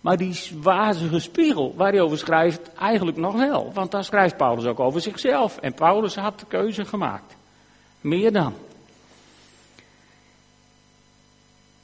Maar 0.00 0.16
die 0.16 0.38
wazige 0.60 1.18
spiegel 1.18 1.74
waar 1.76 1.92
hij 1.92 2.00
over 2.00 2.18
schrijft, 2.18 2.72
eigenlijk 2.72 3.16
nog 3.16 3.34
wel. 3.34 3.70
Want 3.72 3.90
daar 3.90 4.04
schrijft 4.04 4.36
Paulus 4.36 4.64
ook 4.64 4.80
over 4.80 5.00
zichzelf. 5.00 5.58
En 5.58 5.74
Paulus 5.74 6.14
had 6.14 6.40
de 6.40 6.46
keuze 6.46 6.84
gemaakt. 6.84 7.36
Meer 8.00 8.32
dan. 8.32 8.54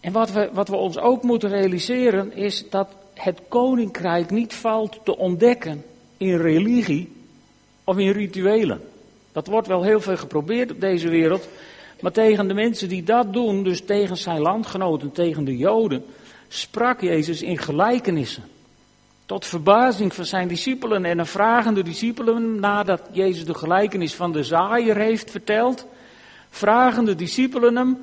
En 0.09 0.15
wat 0.15 0.33
we, 0.33 0.49
wat 0.53 0.69
we 0.69 0.77
ons 0.77 0.99
ook 0.99 1.23
moeten 1.23 1.49
realiseren 1.49 2.33
is 2.33 2.71
dat 2.71 2.89
het 3.15 3.41
koninkrijk 3.49 4.31
niet 4.31 4.55
valt 4.55 5.01
te 5.05 5.17
ontdekken 5.17 5.85
in 6.17 6.37
religie 6.37 7.13
of 7.85 7.99
in 7.99 8.11
rituelen. 8.11 8.81
Dat 9.33 9.47
wordt 9.47 9.67
wel 9.67 9.83
heel 9.83 10.01
veel 10.01 10.17
geprobeerd 10.17 10.71
op 10.71 10.81
deze 10.81 11.09
wereld. 11.09 11.49
Maar 12.01 12.13
tegen 12.13 12.49
de 12.49 12.55
mensen 12.55 12.89
die 12.89 13.03
dat 13.03 13.33
doen, 13.33 13.63
dus 13.63 13.85
tegen 13.85 14.17
zijn 14.17 14.41
landgenoten, 14.41 15.13
tegen 15.13 15.45
de 15.45 15.57
Joden, 15.57 16.05
sprak 16.49 17.01
Jezus 17.01 17.43
in 17.43 17.59
gelijkenissen. 17.59 18.45
Tot 19.27 19.47
verbazing 19.47 20.15
van 20.15 20.25
zijn 20.25 20.49
discipelen 20.49 21.05
en 21.05 21.17
dan 21.17 21.27
vragen 21.27 21.75
de 21.75 21.83
discipelen, 21.83 22.61
nadat 22.61 23.03
Jezus 23.13 23.45
de 23.45 23.55
gelijkenis 23.55 24.15
van 24.15 24.33
de 24.33 24.43
zaaier 24.43 24.97
heeft 24.97 25.31
verteld, 25.31 25.87
vragen 26.51 27.05
de 27.05 27.15
discipelen 27.15 27.77
hem, 27.77 27.99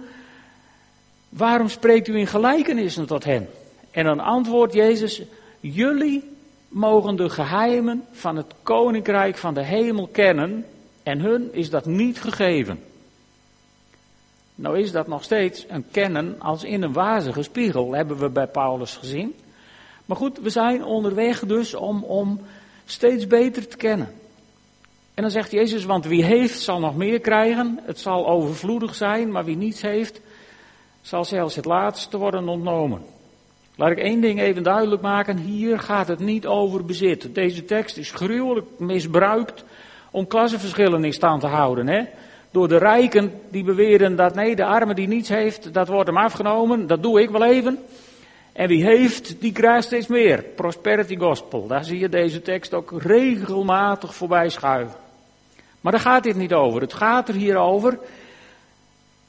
waarom 1.37 1.69
spreekt 1.69 2.07
u 2.07 2.17
in 2.17 2.27
gelijkenissen 2.27 3.05
tot 3.05 3.23
hen? 3.23 3.49
En 3.91 4.03
dan 4.03 4.19
antwoordt 4.19 4.73
Jezus, 4.73 5.21
jullie 5.59 6.23
mogen 6.67 7.15
de 7.15 7.29
geheimen 7.29 8.05
van 8.11 8.35
het 8.35 8.53
koninkrijk 8.63 9.37
van 9.37 9.53
de 9.53 9.63
hemel 9.63 10.07
kennen 10.07 10.65
en 11.03 11.19
hun 11.19 11.53
is 11.53 11.69
dat 11.69 11.85
niet 11.85 12.21
gegeven. 12.21 12.79
Nou 14.55 14.79
is 14.79 14.91
dat 14.91 15.07
nog 15.07 15.23
steeds 15.23 15.65
een 15.67 15.85
kennen 15.91 16.35
als 16.39 16.63
in 16.63 16.81
een 16.81 16.93
wazige 16.93 17.43
spiegel, 17.43 17.93
hebben 17.93 18.17
we 18.17 18.29
bij 18.29 18.47
Paulus 18.47 18.95
gezien. 18.95 19.35
Maar 20.05 20.17
goed, 20.17 20.39
we 20.39 20.49
zijn 20.49 20.83
onderweg 20.83 21.39
dus 21.39 21.73
om, 21.73 22.03
om 22.03 22.41
steeds 22.85 23.27
beter 23.27 23.67
te 23.67 23.77
kennen. 23.77 24.13
En 25.13 25.21
dan 25.21 25.31
zegt 25.31 25.51
Jezus, 25.51 25.85
want 25.85 26.05
wie 26.05 26.23
heeft 26.23 26.59
zal 26.59 26.79
nog 26.79 26.95
meer 26.95 27.19
krijgen. 27.19 27.79
Het 27.83 27.99
zal 27.99 28.27
overvloedig 28.27 28.95
zijn, 28.95 29.31
maar 29.31 29.45
wie 29.45 29.57
niets 29.57 29.81
heeft, 29.81 30.21
zal 31.05 31.25
zelfs 31.25 31.55
het 31.55 31.65
laatste 31.65 32.17
worden 32.17 32.47
ontnomen. 32.47 33.01
Laat 33.75 33.91
ik 33.91 33.97
één 33.97 34.21
ding 34.21 34.39
even 34.39 34.63
duidelijk 34.63 35.01
maken. 35.01 35.37
Hier 35.37 35.79
gaat 35.79 36.07
het 36.07 36.19
niet 36.19 36.45
over 36.45 36.85
bezit. 36.85 37.35
Deze 37.35 37.65
tekst 37.65 37.97
is 37.97 38.11
gruwelijk 38.11 38.67
misbruikt 38.77 39.63
om 40.11 40.27
klassenverschillen 40.27 41.03
in 41.03 41.13
stand 41.13 41.41
te 41.41 41.47
houden. 41.47 41.87
Hè? 41.87 42.03
Door 42.51 42.67
de 42.67 42.77
rijken 42.77 43.31
die 43.49 43.63
beweren 43.63 44.15
dat 44.15 44.35
nee, 44.35 44.55
de 44.55 44.65
arme 44.65 44.93
die 44.93 45.07
niets 45.07 45.29
heeft, 45.29 45.73
dat 45.73 45.87
wordt 45.87 46.07
hem 46.07 46.17
afgenomen. 46.17 46.87
Dat 46.87 47.03
doe 47.03 47.21
ik 47.21 47.29
wel 47.29 47.43
even. 47.43 47.79
En 48.53 48.67
wie 48.67 48.83
heeft, 48.83 49.41
die 49.41 49.51
krijgt 49.51 49.85
steeds 49.85 50.07
meer. 50.07 50.43
Prosperity 50.55 51.17
gospel. 51.17 51.67
Daar 51.67 51.83
zie 51.83 51.99
je 51.99 52.09
deze 52.09 52.41
tekst 52.41 52.73
ook 52.73 53.01
regelmatig 53.01 54.15
voorbij 54.15 54.49
schuiven. 54.49 54.95
Maar 55.81 55.91
daar 55.91 56.01
gaat 56.01 56.23
dit 56.23 56.35
niet 56.35 56.53
over. 56.53 56.81
Het 56.81 56.93
gaat 56.93 57.27
er 57.27 57.35
hier 57.35 57.57
over. 57.57 57.99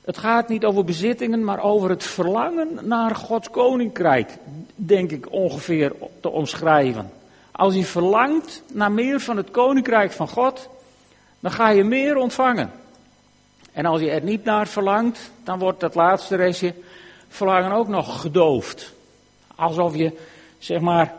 Het 0.07 0.19
gaat 0.19 0.49
niet 0.49 0.65
over 0.65 0.85
bezittingen, 0.85 1.45
maar 1.45 1.63
over 1.63 1.91
het 1.91 2.05
verlangen 2.05 2.79
naar 2.83 3.15
Gods 3.15 3.51
koninkrijk. 3.51 4.37
Denk 4.75 5.11
ik 5.11 5.33
ongeveer 5.33 5.93
te 6.21 6.31
omschrijven. 6.31 7.11
Als 7.53 7.75
je 7.75 7.85
verlangt 7.85 8.63
naar 8.73 8.93
meer 8.93 9.21
van 9.21 9.37
het 9.37 9.51
koninkrijk 9.51 10.13
van 10.13 10.29
God, 10.29 10.69
dan 11.41 11.51
ga 11.51 11.69
je 11.69 11.85
meer 11.85 12.17
ontvangen. 12.17 12.71
En 13.73 13.87
als 13.87 14.01
je 14.01 14.11
er 14.11 14.23
niet 14.23 14.45
naar 14.45 14.67
verlangt, 14.67 15.31
dan 15.45 15.59
wordt 15.59 15.81
dat 15.81 15.95
laatste 15.95 16.37
restje 16.37 16.75
verlangen 17.29 17.73
ook 17.73 17.89
nog 17.89 18.21
gedoofd. 18.21 18.93
Alsof 19.55 19.97
je, 19.97 20.19
zeg 20.59 20.81
maar, 20.81 21.15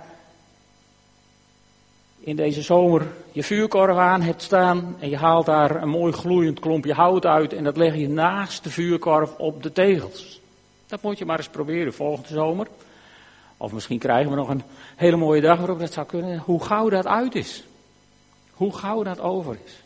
in 2.27 2.35
deze 2.35 2.61
zomer 2.61 3.07
je 3.31 3.43
vuurkorf 3.43 3.97
aan 3.97 4.21
hebt 4.21 4.41
staan 4.41 4.95
en 4.99 5.09
je 5.09 5.17
haalt 5.17 5.45
daar 5.45 5.81
een 5.81 5.89
mooi 5.89 6.13
gloeiend 6.13 6.59
klompje 6.59 6.93
hout 6.93 7.25
uit 7.25 7.53
en 7.53 7.63
dat 7.63 7.77
leg 7.77 7.95
je 7.95 8.09
naast 8.09 8.63
de 8.63 8.69
vuurkorf 8.69 9.35
op 9.37 9.63
de 9.63 9.71
tegels. 9.71 10.39
Dat 10.87 11.01
moet 11.01 11.17
je 11.17 11.25
maar 11.25 11.37
eens 11.37 11.49
proberen 11.49 11.93
volgende 11.93 12.27
zomer. 12.27 12.67
Of 13.57 13.71
misschien 13.71 13.99
krijgen 13.99 14.29
we 14.29 14.35
nog 14.35 14.49
een 14.49 14.63
hele 14.95 15.15
mooie 15.15 15.41
dag 15.41 15.57
waarop 15.57 15.79
dat 15.79 15.93
zou 15.93 16.05
kunnen. 16.05 16.39
Hoe 16.39 16.63
gauw 16.63 16.89
dat 16.89 17.07
uit 17.07 17.35
is. 17.35 17.63
Hoe 18.53 18.73
gauw 18.73 19.03
dat 19.03 19.19
over 19.19 19.57
is. 19.65 19.83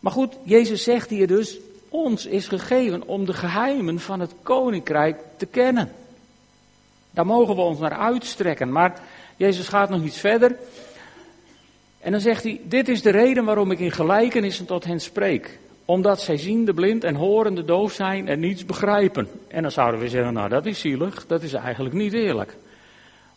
Maar 0.00 0.12
goed, 0.12 0.36
Jezus 0.42 0.82
zegt 0.82 1.10
hier 1.10 1.26
dus, 1.26 1.56
ons 1.88 2.26
is 2.26 2.48
gegeven 2.48 3.06
om 3.06 3.24
de 3.24 3.34
geheimen 3.34 4.00
van 4.00 4.20
het 4.20 4.34
koninkrijk 4.42 5.20
te 5.36 5.46
kennen. 5.46 5.92
Daar 7.10 7.26
mogen 7.26 7.54
we 7.54 7.60
ons 7.60 7.78
naar 7.78 7.98
uitstrekken. 7.98 8.72
Maar 8.72 9.00
Jezus 9.40 9.68
gaat 9.68 9.90
nog 9.90 10.04
iets 10.04 10.18
verder. 10.18 10.56
En 12.00 12.12
dan 12.12 12.20
zegt 12.20 12.42
hij, 12.42 12.60
dit 12.64 12.88
is 12.88 13.02
de 13.02 13.10
reden 13.10 13.44
waarom 13.44 13.70
ik 13.70 13.78
in 13.78 13.90
gelijkenissen 13.90 14.66
tot 14.66 14.84
hen 14.84 15.00
spreek. 15.00 15.58
Omdat 15.84 16.20
zij 16.20 16.36
ziende, 16.36 16.74
blind 16.74 17.04
en 17.04 17.14
horende 17.14 17.64
doof 17.64 17.92
zijn 17.92 18.28
en 18.28 18.40
niets 18.40 18.64
begrijpen. 18.64 19.28
En 19.48 19.62
dan 19.62 19.70
zouden 19.70 20.00
we 20.00 20.08
zeggen, 20.08 20.32
nou 20.32 20.48
dat 20.48 20.66
is 20.66 20.80
zielig, 20.80 21.26
dat 21.26 21.42
is 21.42 21.52
eigenlijk 21.52 21.94
niet 21.94 22.12
eerlijk. 22.12 22.56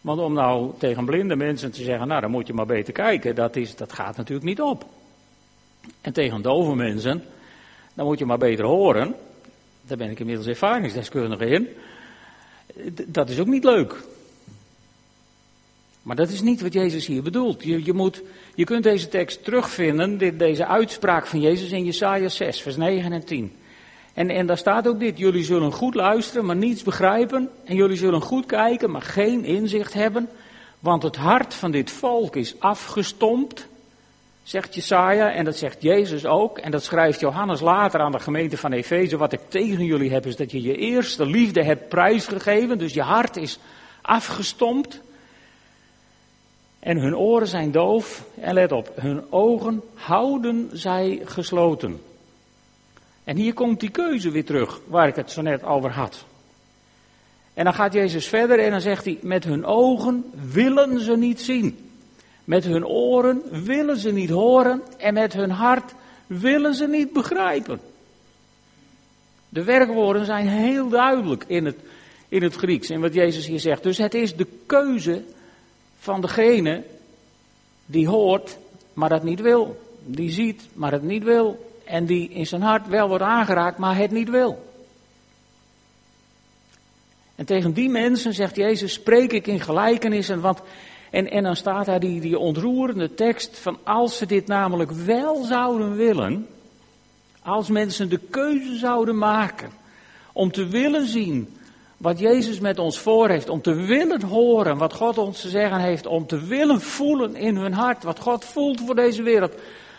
Want 0.02 0.20
om 0.20 0.34
nou 0.34 0.72
tegen 0.78 1.06
blinde 1.06 1.36
mensen 1.36 1.72
te 1.72 1.84
zeggen, 1.84 2.08
nou 2.08 2.22
dan 2.22 2.32
moet 2.32 2.48
je 2.48 2.54
maar 2.54 2.66
beter 2.66 2.94
kijken, 2.94 3.36
dat, 3.36 3.56
is, 3.56 3.76
dat 3.76 3.94
gaat 3.94 4.18
natuurlijk 4.18 4.48
niet 4.48 4.62
op. 4.62 4.86
En 6.02 6.14
tegen 6.14 6.42
dove 6.42 6.76
mensen, 6.76 7.24
dan 7.94 8.06
moet 8.06 8.20
je 8.20 8.26
maar 8.26 8.38
beter 8.38 8.66
horen. 8.66 9.16
Daar 9.82 9.98
ben 9.98 10.10
ik 10.10 10.20
inmiddels 10.20 10.48
ervaringsdeskundige 10.48 11.46
in. 11.46 11.68
Dat 13.08 13.30
is 13.30 13.40
ook 13.40 13.48
niet 13.48 13.64
leuk. 13.64 14.12
Maar 16.04 16.16
dat 16.16 16.30
is 16.30 16.42
niet 16.42 16.62
wat 16.62 16.74
Jezus 16.74 17.06
hier 17.06 17.24
bedoelt. 17.24 17.64
Je, 17.64 17.86
je, 17.86 17.94
moet, 17.94 18.22
je 18.56 18.64
kunt 18.64 18.84
deze 18.84 19.08
tekst 19.08 19.44
terugvinden, 19.44 20.18
dit, 20.18 20.40
deze 20.40 20.66
uitspraak 20.66 21.26
van 21.26 21.42
Jezus 21.42 21.72
in 21.72 21.86
Jesaja 21.86 22.30
6, 22.30 22.62
vers 22.62 22.76
9 22.76 23.12
en 23.12 23.26
10. 23.26 23.52
En, 24.14 24.30
en 24.30 24.46
daar 24.46 24.58
staat 24.58 24.88
ook 24.88 25.00
dit, 25.00 25.18
jullie 25.18 25.44
zullen 25.44 25.72
goed 25.72 25.96
luisteren, 25.96 26.46
maar 26.46 26.56
niets 26.56 26.84
begrijpen. 26.84 27.50
En 27.64 27.76
jullie 27.76 27.98
zullen 27.98 28.22
goed 28.22 28.46
kijken, 28.46 28.92
maar 28.92 29.02
geen 29.02 29.44
inzicht 29.46 29.94
hebben. 29.94 30.30
Want 30.80 31.04
het 31.04 31.16
hart 31.16 31.54
van 31.54 31.72
dit 31.72 31.92
volk 31.92 32.36
is 32.36 32.56
afgestompt, 32.60 33.68
zegt 34.44 34.76
Jesaja, 34.76 35.32
en 35.32 35.46
dat 35.46 35.58
zegt 35.58 35.82
Jezus 35.82 36.26
ook. 36.26 36.58
En 36.58 36.72
dat 36.72 36.84
schrijft 36.84 37.20
Johannes 37.20 37.60
later 37.60 38.00
aan 38.00 38.12
de 38.12 38.20
gemeente 38.20 38.58
van 38.58 38.72
Efeze. 38.72 39.18
Wat 39.18 39.34
ik 39.34 39.40
tegen 39.48 39.86
jullie 39.86 40.12
heb, 40.12 40.26
is 40.26 40.36
dat 40.36 40.52
je 40.52 40.62
je 40.62 40.76
eerste 40.76 41.26
liefde 41.26 41.64
hebt 41.64 41.90
prijsgegeven. 41.90 42.78
Dus 42.78 42.94
je 42.94 43.02
hart 43.02 43.38
is 43.38 43.60
afgestompt. 44.02 45.02
En 46.84 46.98
hun 46.98 47.18
oren 47.18 47.48
zijn 47.48 47.72
doof. 47.72 48.26
En 48.40 48.54
let 48.54 48.72
op, 48.72 48.92
hun 48.96 49.32
ogen 49.32 49.82
houden 49.94 50.70
zij 50.74 51.22
gesloten. 51.24 52.02
En 53.24 53.36
hier 53.36 53.54
komt 53.54 53.80
die 53.80 53.90
keuze 53.90 54.32
weer 54.32 54.46
terug, 54.46 54.82
waar 54.88 55.08
ik 55.08 55.16
het 55.16 55.32
zo 55.32 55.42
net 55.42 55.64
over 55.64 55.92
had. 55.92 56.26
En 57.54 57.64
dan 57.64 57.74
gaat 57.74 57.94
Jezus 57.94 58.28
verder 58.28 58.60
en 58.60 58.72
dan 58.72 58.82
zegt 58.82 59.06
hij, 59.06 59.18
met 59.22 59.44
hun 59.44 59.66
ogen 59.66 60.26
willen 60.52 61.00
ze 61.00 61.18
niet 61.18 61.42
zien. 61.42 61.90
Met 62.44 62.64
hun 62.64 62.86
oren 62.86 63.42
willen 63.66 63.98
ze 63.98 64.12
niet 64.12 64.30
horen 64.30 64.82
en 64.98 65.14
met 65.14 65.34
hun 65.34 65.52
hart 65.52 65.94
willen 66.28 66.74
ze 66.74 66.88
niet 66.88 67.14
begrijpen. 67.14 67.80
De 69.50 69.64
werkwoorden 69.64 70.26
zijn 70.26 70.48
heel 70.48 70.90
duidelijk 70.90 71.44
in 71.48 71.66
het, 71.66 71.78
in 72.28 72.44
het 72.44 72.56
Grieks, 72.56 72.90
in 72.90 73.02
wat 73.02 73.14
Jezus 73.14 73.48
hier 73.48 73.60
zegt. 73.60 73.84
Dus 73.84 73.98
het 73.98 74.14
is 74.14 74.36
de 74.36 74.48
keuze 74.66 75.24
van 76.04 76.22
degene 76.22 76.84
die 77.86 78.08
hoort, 78.08 78.58
maar 78.94 79.10
dat 79.10 79.24
niet 79.24 79.42
wil. 79.42 79.82
Die 80.06 80.30
ziet, 80.30 80.68
maar 80.74 80.92
het 80.92 81.04
niet 81.04 81.24
wil. 81.24 81.72
En 81.86 82.06
die 82.06 82.30
in 82.30 82.48
zijn 82.48 82.62
hart 82.62 82.88
wel 82.88 83.08
wordt 83.08 83.24
aangeraakt, 83.24 83.78
maar 83.78 83.98
het 83.98 84.12
niet 84.12 84.30
wil. 84.30 84.72
En 87.36 87.46
tegen 87.46 87.74
die 87.74 87.90
mensen 87.90 88.34
zegt 88.34 88.56
Jezus, 88.56 88.94
spreek 88.94 89.34
ik 89.34 89.48
in 89.48 89.60
gelijkenissen, 89.60 90.42
want 90.42 90.62
en, 91.10 91.32
en 91.32 91.44
dan 91.44 91.56
staat 91.56 91.86
daar 91.86 92.00
die, 92.00 92.22
die 92.22 92.40
ontroerende 92.40 93.14
tekst 93.14 93.60
van 93.60 93.78
als 93.84 94.18
ze 94.18 94.26
dit 94.26 94.48
namelijk 94.48 94.92
wel 94.92 95.44
zouden 95.44 95.96
willen, 95.96 96.48
als 97.42 97.70
mensen 97.70 98.10
de 98.10 98.20
keuze 98.30 98.76
zouden 98.76 99.18
maken 99.18 99.72
om 100.34 100.52
te 100.52 100.68
willen 100.68 101.08
zien 101.08 101.58
wat 102.04 102.20
Jezus 102.20 102.60
met 102.60 102.80
ons 102.80 103.00
voor 103.00 103.30
heeft, 103.30 103.50
om 103.50 103.62
te 103.62 103.74
willen 103.74 104.22
horen 104.24 104.78
wat 104.78 104.94
God 104.94 105.18
ons 105.18 105.42
te 105.42 105.50
zeggen 105.50 105.80
heeft, 105.80 106.06
om 106.06 106.28
te 106.28 106.40
willen 106.46 106.82
voelen 106.82 107.36
in 107.36 107.56
hun 107.56 107.74
hart 107.74 108.04
wat 108.04 108.20
God 108.20 108.46
voelt 108.46 108.82
voor 108.82 108.96
deze 108.96 109.24
wereld. 109.24 109.54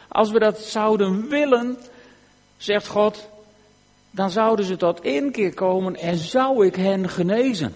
Als 0.09 0.31
we 0.31 0.39
dat 0.39 0.59
zouden 0.59 1.29
willen, 1.29 1.79
zegt 2.57 2.87
God, 2.87 3.29
dan 4.11 4.31
zouden 4.31 4.65
ze 4.65 4.77
tot 4.77 5.05
inkeer 5.05 5.55
komen 5.55 5.97
en 5.97 6.17
zou 6.17 6.67
ik 6.67 6.75
hen 6.75 7.09
genezen. 7.09 7.75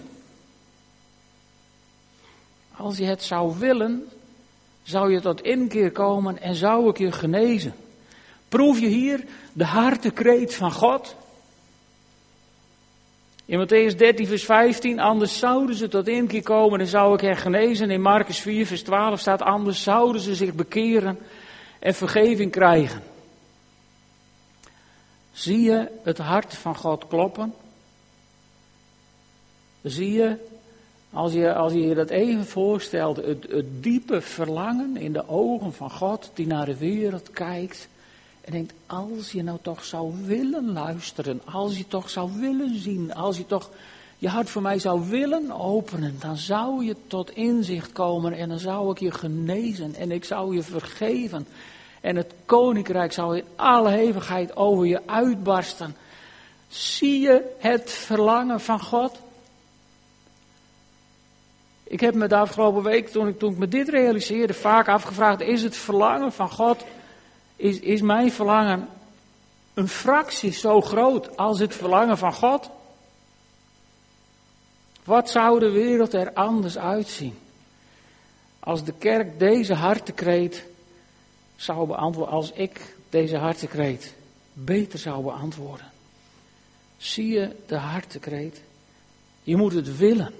Als 2.75 2.97
je 2.97 3.05
het 3.05 3.23
zou 3.23 3.59
willen, 3.59 4.07
zou 4.83 5.11
je 5.11 5.21
tot 5.21 5.41
inkeer 5.41 5.91
komen 5.91 6.41
en 6.41 6.55
zou 6.55 6.89
ik 6.89 6.97
je 6.97 7.11
genezen. 7.11 7.73
Proef 8.49 8.79
je 8.79 8.87
hier 8.87 9.23
de 9.53 9.65
hartekreet 9.65 10.55
van 10.55 10.71
God? 10.71 11.15
In 13.49 13.57
Matthäus 13.57 13.95
13, 13.95 14.27
vers 14.27 14.45
15, 14.45 14.99
anders 14.99 15.39
zouden 15.39 15.75
ze 15.75 15.87
tot 15.87 16.07
inkeer 16.07 16.43
komen 16.43 16.79
en 16.79 16.87
zou 16.87 17.13
ik 17.13 17.21
hen 17.21 17.37
genezen. 17.37 17.89
In 17.89 18.01
Marcus 18.01 18.39
4, 18.39 18.65
vers 18.65 18.81
12 18.81 19.19
staat, 19.19 19.41
anders 19.41 19.83
zouden 19.83 20.21
ze 20.21 20.35
zich 20.35 20.53
bekeren 20.53 21.17
en 21.79 21.93
vergeving 21.93 22.51
krijgen. 22.51 23.03
Zie 25.31 25.61
je 25.61 25.87
het 26.03 26.17
hart 26.17 26.55
van 26.55 26.75
God 26.75 27.07
kloppen? 27.07 27.53
Zie 29.81 30.11
je, 30.11 30.35
als 31.11 31.33
je 31.33 31.53
als 31.53 31.73
je, 31.73 31.81
je 31.81 31.95
dat 31.95 32.09
even 32.09 32.45
voorstelt, 32.45 33.17
het, 33.17 33.45
het 33.49 33.83
diepe 33.83 34.21
verlangen 34.21 34.97
in 34.97 35.13
de 35.13 35.27
ogen 35.27 35.73
van 35.73 35.91
God 35.91 36.31
die 36.33 36.47
naar 36.47 36.65
de 36.65 36.77
wereld 36.77 37.29
kijkt 37.29 37.87
en 38.49 38.55
denkt, 38.55 38.73
als 38.85 39.31
je 39.31 39.43
nou 39.43 39.57
toch 39.61 39.83
zou 39.83 40.13
willen 40.25 40.71
luisteren, 40.73 41.41
als 41.45 41.77
je 41.77 41.87
toch 41.87 42.09
zou 42.09 42.31
willen 42.39 42.79
zien, 42.79 43.13
als 43.13 43.37
je 43.37 43.45
toch 43.45 43.69
je 44.17 44.29
hart 44.29 44.49
voor 44.49 44.61
mij 44.61 44.79
zou 44.79 45.09
willen 45.09 45.51
openen, 45.51 46.15
dan 46.19 46.37
zou 46.37 46.85
je 46.85 46.95
tot 47.07 47.31
inzicht 47.31 47.91
komen 47.91 48.33
en 48.33 48.49
dan 48.49 48.59
zou 48.59 48.91
ik 48.91 48.99
je 48.99 49.11
genezen 49.11 49.95
en 49.95 50.11
ik 50.11 50.25
zou 50.25 50.55
je 50.55 50.63
vergeven. 50.63 51.47
En 52.01 52.15
het 52.15 52.33
koninkrijk 52.45 53.13
zou 53.13 53.37
in 53.37 53.43
alle 53.55 53.89
hevigheid 53.89 54.55
over 54.55 54.85
je 54.85 55.01
uitbarsten. 55.05 55.95
Zie 56.67 57.19
je 57.19 57.55
het 57.57 57.91
verlangen 57.91 58.59
van 58.59 58.81
God? 58.81 59.19
Ik 61.83 61.99
heb 61.99 62.13
me 62.13 62.27
de 62.27 62.35
afgelopen 62.35 62.83
week, 62.83 63.07
toen 63.07 63.27
ik, 63.27 63.39
toen 63.39 63.51
ik 63.51 63.57
me 63.57 63.67
dit 63.67 63.89
realiseerde, 63.89 64.53
vaak 64.53 64.87
afgevraagd: 64.87 65.41
is 65.41 65.63
het 65.63 65.77
verlangen 65.77 66.31
van 66.31 66.49
God, 66.49 66.83
is, 67.59 67.79
is 67.79 68.01
mijn 68.01 68.31
verlangen 68.31 68.87
een 69.73 69.87
fractie 69.87 70.51
zo 70.51 70.81
groot 70.81 71.37
als 71.37 71.59
het 71.59 71.75
verlangen 71.75 72.17
van 72.17 72.33
God? 72.33 72.69
Wat 75.03 75.29
zou 75.29 75.59
de 75.59 75.69
wereld 75.69 76.13
er 76.13 76.33
anders 76.33 76.77
uitzien 76.77 77.37
als 78.59 78.83
de 78.83 78.93
kerk 78.93 79.39
deze 79.39 79.73
hartekreet 79.73 80.65
zou 81.55 81.87
beantwoorden, 81.87 82.33
als 82.33 82.51
ik 82.51 82.95
deze 83.09 83.37
hartekreet 83.37 84.13
beter 84.53 84.99
zou 84.99 85.23
beantwoorden? 85.23 85.91
Zie 86.97 87.27
je 87.27 87.55
de 87.67 87.77
hartekreet? 87.77 88.61
Je 89.43 89.55
moet 89.55 89.73
het 89.73 89.97
willen 89.97 90.33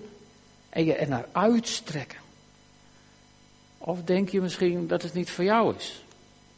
en 0.70 0.86
je 0.86 0.96
er 0.96 1.08
naar 1.08 1.28
uitstrekken. 1.32 2.20
Of 3.78 4.04
denk 4.04 4.30
je 4.30 4.42
misschien 4.42 4.88
dat 4.88 5.02
het 5.02 5.14
niet 5.14 5.30
voor 5.30 5.44
jou 5.44 5.76
is? 5.76 6.04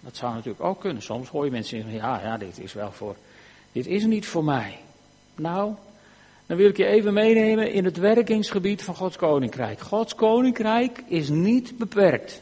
Dat 0.01 0.15
zou 0.15 0.33
natuurlijk 0.33 0.63
ook 0.63 0.79
kunnen. 0.79 1.03
Soms 1.03 1.29
hoor 1.29 1.45
je 1.45 1.51
mensen 1.51 1.81
zeggen, 1.81 1.95
ja, 1.95 2.21
ja, 2.23 2.37
dit 2.37 2.59
is 2.59 2.73
wel 2.73 2.91
voor, 2.91 3.15
dit 3.71 3.87
is 3.87 4.05
niet 4.05 4.25
voor 4.25 4.43
mij. 4.43 4.79
Nou, 5.35 5.73
dan 6.45 6.57
wil 6.57 6.69
ik 6.69 6.77
je 6.77 6.85
even 6.85 7.13
meenemen 7.13 7.71
in 7.71 7.85
het 7.85 7.97
werkingsgebied 7.97 8.83
van 8.83 8.95
Gods 8.95 9.17
Koninkrijk. 9.17 9.79
Gods 9.79 10.15
Koninkrijk 10.15 11.03
is 11.07 11.29
niet 11.29 11.77
beperkt. 11.77 12.41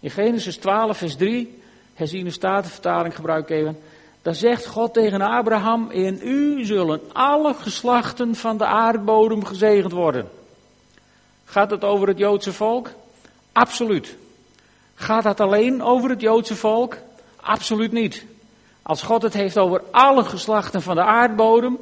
In 0.00 0.10
Genesis 0.10 0.56
12, 0.56 0.96
vers 0.96 1.16
3, 1.16 1.60
herziene 1.94 2.30
statenvertaling 2.30 3.14
gebruik 3.14 3.50
even. 3.50 3.78
Dan 4.22 4.34
zegt 4.34 4.66
God 4.66 4.94
tegen 4.94 5.20
Abraham, 5.20 5.90
in 5.90 6.20
u 6.22 6.64
zullen 6.64 7.00
alle 7.12 7.54
geslachten 7.54 8.34
van 8.34 8.58
de 8.58 8.64
aardbodem 8.64 9.44
gezegend 9.44 9.92
worden. 9.92 10.28
Gaat 11.44 11.70
het 11.70 11.84
over 11.84 12.08
het 12.08 12.18
Joodse 12.18 12.52
volk? 12.52 12.90
Absoluut. 13.52 14.16
Gaat 15.00 15.22
dat 15.22 15.40
alleen 15.40 15.82
over 15.82 16.10
het 16.10 16.20
Joodse 16.20 16.56
volk? 16.56 16.96
Absoluut 17.36 17.92
niet. 17.92 18.24
Als 18.82 19.02
God 19.02 19.22
het 19.22 19.34
heeft 19.34 19.58
over 19.58 19.82
alle 19.90 20.24
geslachten 20.24 20.82
van 20.82 20.94
de 20.94 21.02
aardbodem, 21.02 21.78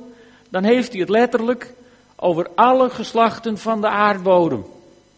dan 0.48 0.64
heeft 0.64 0.90
hij 0.92 1.00
het 1.00 1.08
letterlijk 1.08 1.74
over 2.16 2.48
alle 2.54 2.90
geslachten 2.90 3.58
van 3.58 3.80
de 3.80 3.88
aardbodem. 3.88 4.64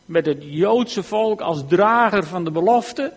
Met 0.04 0.26
het 0.26 0.38
Joodse 0.40 1.02
volk 1.02 1.40
als 1.40 1.62
drager 1.68 2.24
van 2.24 2.44
de 2.44 2.50
belofte 2.50 3.12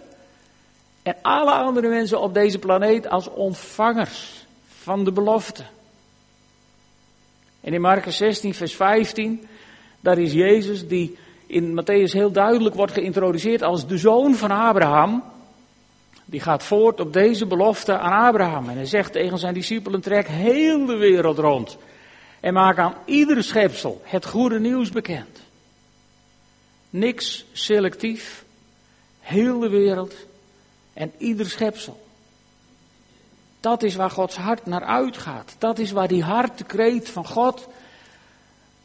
en 1.03 1.15
alle 1.21 1.51
andere 1.51 1.87
mensen 1.87 2.21
op 2.21 2.33
deze 2.33 2.59
planeet 2.59 3.09
als 3.09 3.29
ontvangers 3.29 4.45
van 4.67 5.03
de 5.03 5.11
belofte. 5.11 5.63
En 7.61 7.73
in 7.73 7.81
Marcus 7.81 8.17
16, 8.17 8.53
vers 8.53 8.75
15, 8.75 9.47
daar 9.99 10.17
is 10.17 10.33
Jezus 10.33 10.87
die 10.87 11.17
in 11.51 11.81
Matthäus 11.81 12.11
heel 12.13 12.31
duidelijk 12.31 12.75
wordt 12.75 12.93
geïntroduceerd 12.93 13.61
als 13.61 13.87
de 13.87 13.97
zoon 13.97 14.35
van 14.35 14.51
Abraham. 14.51 15.23
Die 16.25 16.39
gaat 16.39 16.63
voort 16.63 16.99
op 16.99 17.13
deze 17.13 17.45
belofte 17.45 17.97
aan 17.97 18.27
Abraham. 18.27 18.69
En 18.69 18.75
hij 18.75 18.85
zegt 18.85 19.11
tegen 19.11 19.37
zijn 19.37 19.53
discipelen: 19.53 20.01
trek 20.01 20.27
heel 20.27 20.85
de 20.85 20.97
wereld 20.97 21.37
rond. 21.37 21.77
En 22.39 22.53
maak 22.53 22.77
aan 22.77 22.93
iedere 23.05 23.41
schepsel 23.41 24.01
het 24.03 24.25
goede 24.25 24.59
nieuws 24.59 24.89
bekend. 24.89 25.41
Niks 26.89 27.45
selectief. 27.51 28.43
Heel 29.19 29.59
de 29.59 29.69
wereld 29.69 30.15
en 30.93 31.11
ieder 31.17 31.45
schepsel. 31.45 32.01
Dat 33.59 33.83
is 33.83 33.95
waar 33.95 34.09
Gods 34.09 34.35
hart 34.35 34.65
naar 34.65 34.83
uitgaat. 34.83 35.55
Dat 35.57 35.79
is 35.79 35.91
waar 35.91 36.07
die 36.07 36.23
hartekreet 36.23 37.09
van 37.09 37.27
God 37.27 37.67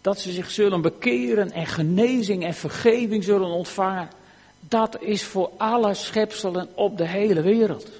dat 0.06 0.18
ze 0.20 0.32
zich 0.32 0.50
zullen 0.50 0.80
bekeren 0.80 1.50
en 1.50 1.66
genezing 1.66 2.44
en 2.44 2.54
vergeving 2.54 3.24
zullen 3.24 3.48
ontvangen. 3.48 4.08
Dat 4.60 5.02
is 5.02 5.24
voor 5.24 5.50
alle 5.56 5.94
schepselen 5.94 6.68
op 6.74 6.98
de 6.98 7.06
hele 7.06 7.42
wereld 7.42 7.90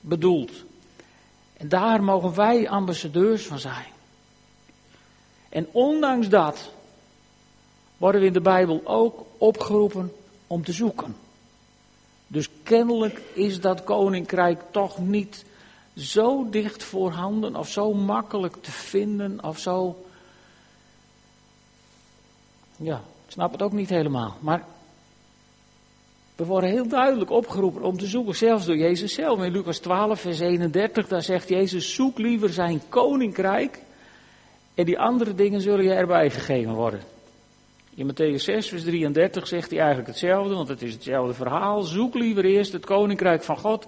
bedoeld. 0.00 0.50
En 1.56 1.68
daar 1.68 2.02
mogen 2.02 2.34
wij 2.34 2.68
ambassadeurs 2.68 3.46
van 3.46 3.58
zijn. 3.58 3.86
En 5.48 5.66
ondanks 5.72 6.28
dat 6.28 6.70
worden 7.96 8.20
we 8.20 8.26
in 8.26 8.32
de 8.32 8.40
Bijbel 8.40 8.80
ook 8.84 9.24
opgeroepen 9.38 10.12
om 10.46 10.64
te 10.64 10.72
zoeken. 10.72 11.16
Dus 12.26 12.48
kennelijk 12.62 13.20
is 13.32 13.60
dat 13.60 13.84
koninkrijk 13.84 14.62
toch 14.70 14.98
niet 14.98 15.44
zo 15.96 16.48
dicht 16.50 16.82
voorhanden 16.82 17.56
of 17.56 17.68
zo 17.68 17.94
makkelijk 17.94 18.56
te 18.60 18.70
vinden 18.70 19.44
of 19.44 19.58
zo 19.58 19.96
ja, 22.82 22.96
ik 22.96 23.30
snap 23.32 23.52
het 23.52 23.62
ook 23.62 23.72
niet 23.72 23.88
helemaal. 23.88 24.36
Maar 24.40 24.64
we 26.36 26.44
worden 26.44 26.70
heel 26.70 26.88
duidelijk 26.88 27.30
opgeroepen 27.30 27.82
om 27.82 27.98
te 27.98 28.06
zoeken, 28.06 28.34
zelfs 28.34 28.66
door 28.66 28.76
Jezus 28.76 29.14
zelf. 29.14 29.42
In 29.42 29.52
Lucas 29.52 29.78
12, 29.78 30.20
vers 30.20 30.40
31, 30.40 31.08
daar 31.08 31.22
zegt 31.22 31.48
Jezus, 31.48 31.94
zoek 31.94 32.18
liever 32.18 32.48
zijn 32.48 32.82
koninkrijk 32.88 33.80
en 34.74 34.84
die 34.84 34.98
andere 34.98 35.34
dingen 35.34 35.60
zullen 35.60 35.84
je 35.84 35.92
erbij 35.92 36.30
gegeven 36.30 36.74
worden. 36.74 37.00
In 37.94 38.12
Matthäus 38.12 38.42
6, 38.42 38.68
vers 38.68 38.82
33 38.82 39.46
zegt 39.46 39.70
hij 39.70 39.78
eigenlijk 39.78 40.08
hetzelfde, 40.08 40.54
want 40.54 40.68
het 40.68 40.82
is 40.82 40.92
hetzelfde 40.92 41.34
verhaal. 41.34 41.82
Zoek 41.82 42.14
liever 42.14 42.44
eerst 42.44 42.72
het 42.72 42.84
koninkrijk 42.84 43.42
van 43.42 43.58
God 43.58 43.86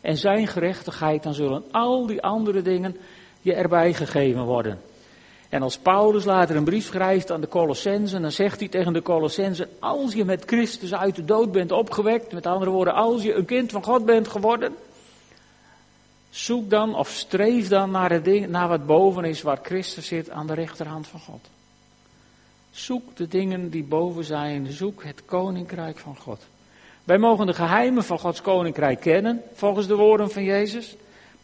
en 0.00 0.16
zijn 0.16 0.46
gerechtigheid, 0.46 1.22
dan 1.22 1.34
zullen 1.34 1.64
al 1.70 2.06
die 2.06 2.22
andere 2.22 2.62
dingen 2.62 2.96
je 3.40 3.54
erbij 3.54 3.94
gegeven 3.94 4.44
worden. 4.44 4.80
En 5.48 5.62
als 5.62 5.78
Paulus 5.78 6.24
later 6.24 6.56
een 6.56 6.64
brief 6.64 6.84
schrijft 6.84 7.30
aan 7.30 7.40
de 7.40 7.48
Colossensen, 7.48 8.22
dan 8.22 8.32
zegt 8.32 8.58
hij 8.60 8.68
tegen 8.68 8.92
de 8.92 9.02
Colossensen, 9.02 9.68
als 9.78 10.12
je 10.12 10.24
met 10.24 10.42
Christus 10.46 10.94
uit 10.94 11.16
de 11.16 11.24
dood 11.24 11.52
bent 11.52 11.72
opgewekt, 11.72 12.32
met 12.32 12.46
andere 12.46 12.70
woorden, 12.70 12.94
als 12.94 13.22
je 13.22 13.34
een 13.34 13.44
kind 13.44 13.72
van 13.72 13.84
God 13.84 14.04
bent 14.04 14.28
geworden, 14.28 14.74
zoek 16.30 16.70
dan 16.70 16.94
of 16.94 17.08
streef 17.08 17.68
dan 17.68 17.90
naar, 17.90 18.10
het 18.10 18.24
ding, 18.24 18.48
naar 18.48 18.68
wat 18.68 18.86
boven 18.86 19.24
is 19.24 19.42
waar 19.42 19.58
Christus 19.62 20.06
zit 20.06 20.30
aan 20.30 20.46
de 20.46 20.54
rechterhand 20.54 21.06
van 21.06 21.20
God. 21.20 21.48
Zoek 22.70 23.16
de 23.16 23.28
dingen 23.28 23.70
die 23.70 23.84
boven 23.84 24.24
zijn, 24.24 24.72
zoek 24.72 25.04
het 25.04 25.24
koninkrijk 25.24 25.98
van 25.98 26.16
God. 26.16 26.46
Wij 27.04 27.18
mogen 27.18 27.46
de 27.46 27.54
geheimen 27.54 28.04
van 28.04 28.18
Gods 28.18 28.40
koninkrijk 28.40 29.00
kennen, 29.00 29.42
volgens 29.54 29.86
de 29.86 29.94
woorden 29.94 30.30
van 30.30 30.44
Jezus. 30.44 30.96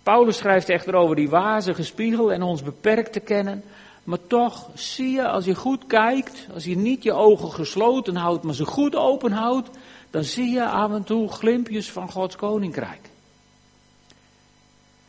Paulus 0.02 0.36
schrijft 0.36 0.68
echter 0.68 0.94
over 0.94 1.16
die 1.16 1.28
wazige 1.28 1.82
spiegel 1.82 2.32
en 2.32 2.42
ons 2.42 2.62
beperkt 2.62 3.12
te 3.12 3.20
kennen. 3.20 3.64
Maar 4.04 4.26
toch 4.26 4.70
zie 4.74 5.10
je, 5.10 5.28
als 5.28 5.44
je 5.44 5.54
goed 5.54 5.86
kijkt, 5.86 6.46
als 6.54 6.64
je 6.64 6.76
niet 6.76 7.02
je 7.02 7.12
ogen 7.12 7.52
gesloten 7.52 8.16
houdt, 8.16 8.42
maar 8.42 8.54
ze 8.54 8.64
goed 8.64 8.96
open 8.96 9.32
houdt, 9.32 9.70
dan 10.10 10.24
zie 10.24 10.50
je 10.50 10.66
af 10.66 10.92
en 10.92 11.04
toe 11.04 11.28
glimpjes 11.28 11.90
van 11.90 12.10
Gods 12.10 12.36
koninkrijk. 12.36 13.10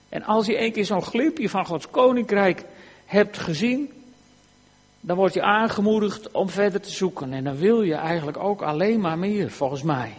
En 0.09 0.23
als 0.23 0.45
je 0.45 0.61
een 0.61 0.71
keer 0.71 0.85
zo'n 0.85 1.03
glimpje 1.03 1.49
van 1.49 1.65
Gods 1.65 1.89
koninkrijk 1.89 2.65
hebt 3.05 3.37
gezien, 3.37 3.91
dan 4.99 5.17
word 5.17 5.33
je 5.33 5.41
aangemoedigd 5.41 6.31
om 6.31 6.49
verder 6.49 6.81
te 6.81 6.91
zoeken. 6.91 7.33
En 7.33 7.43
dan 7.43 7.55
wil 7.55 7.81
je 7.81 7.95
eigenlijk 7.95 8.37
ook 8.37 8.61
alleen 8.61 8.99
maar 8.99 9.17
meer, 9.17 9.51
volgens 9.51 9.83
mij. 9.83 10.13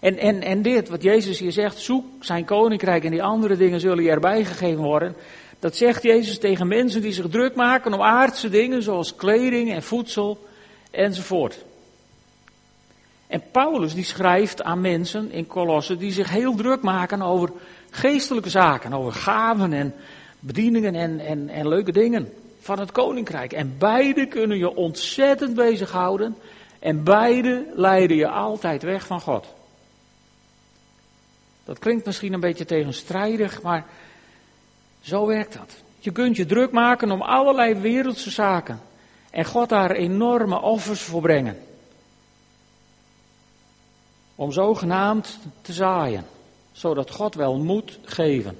En, 0.00 0.18
en, 0.18 0.42
en 0.42 0.62
dit, 0.62 0.88
wat 0.88 1.02
Jezus 1.02 1.38
hier 1.38 1.52
zegt, 1.52 1.78
zoek 1.78 2.04
zijn 2.20 2.44
koninkrijk 2.44 3.04
en 3.04 3.10
die 3.10 3.22
andere 3.22 3.56
dingen 3.56 3.80
zullen 3.80 4.04
je 4.04 4.10
erbij 4.10 4.44
gegeven 4.44 4.82
worden. 4.82 5.16
Dat 5.64 5.76
zegt 5.76 6.02
Jezus 6.02 6.38
tegen 6.38 6.66
mensen 6.66 7.02
die 7.02 7.12
zich 7.12 7.28
druk 7.28 7.54
maken 7.54 7.92
om 7.92 8.02
aardse 8.02 8.48
dingen 8.48 8.82
zoals 8.82 9.16
kleding 9.16 9.72
en 9.72 9.82
voedsel 9.82 10.46
enzovoort. 10.90 11.64
En 13.26 13.42
Paulus 13.50 13.94
die 13.94 14.04
schrijft 14.04 14.62
aan 14.62 14.80
mensen 14.80 15.30
in 15.30 15.46
Kolossen 15.46 15.98
die 15.98 16.12
zich 16.12 16.30
heel 16.30 16.54
druk 16.54 16.82
maken 16.82 17.22
over 17.22 17.50
geestelijke 17.90 18.50
zaken, 18.50 18.92
over 18.92 19.12
gaven 19.12 19.72
en 19.72 19.94
bedieningen 20.40 20.94
en, 20.94 21.20
en, 21.20 21.48
en 21.48 21.68
leuke 21.68 21.92
dingen 21.92 22.32
van 22.60 22.78
het 22.78 22.92
koninkrijk. 22.92 23.52
En 23.52 23.74
beide 23.78 24.26
kunnen 24.26 24.58
je 24.58 24.76
ontzettend 24.76 25.54
bezighouden. 25.54 26.36
En 26.78 27.04
beide 27.04 27.66
leiden 27.74 28.16
je 28.16 28.28
altijd 28.28 28.82
weg 28.82 29.06
van 29.06 29.20
God. 29.20 29.46
Dat 31.64 31.78
klinkt 31.78 32.06
misschien 32.06 32.32
een 32.32 32.40
beetje 32.40 32.64
tegenstrijdig, 32.64 33.62
maar 33.62 33.86
zo 35.04 35.26
werkt 35.26 35.52
dat. 35.52 35.82
Je 35.98 36.12
kunt 36.12 36.36
je 36.36 36.46
druk 36.46 36.72
maken 36.72 37.10
om 37.10 37.22
allerlei 37.22 37.74
wereldse 37.74 38.30
zaken. 38.30 38.80
En 39.30 39.44
God 39.44 39.68
daar 39.68 39.90
enorme 39.90 40.60
offers 40.60 41.00
voor 41.00 41.20
brengen. 41.20 41.58
Om 44.34 44.52
zogenaamd 44.52 45.38
te 45.62 45.72
zaaien. 45.72 46.24
Zodat 46.72 47.10
God 47.10 47.34
wel 47.34 47.58
moet 47.58 47.98
geven. 48.04 48.58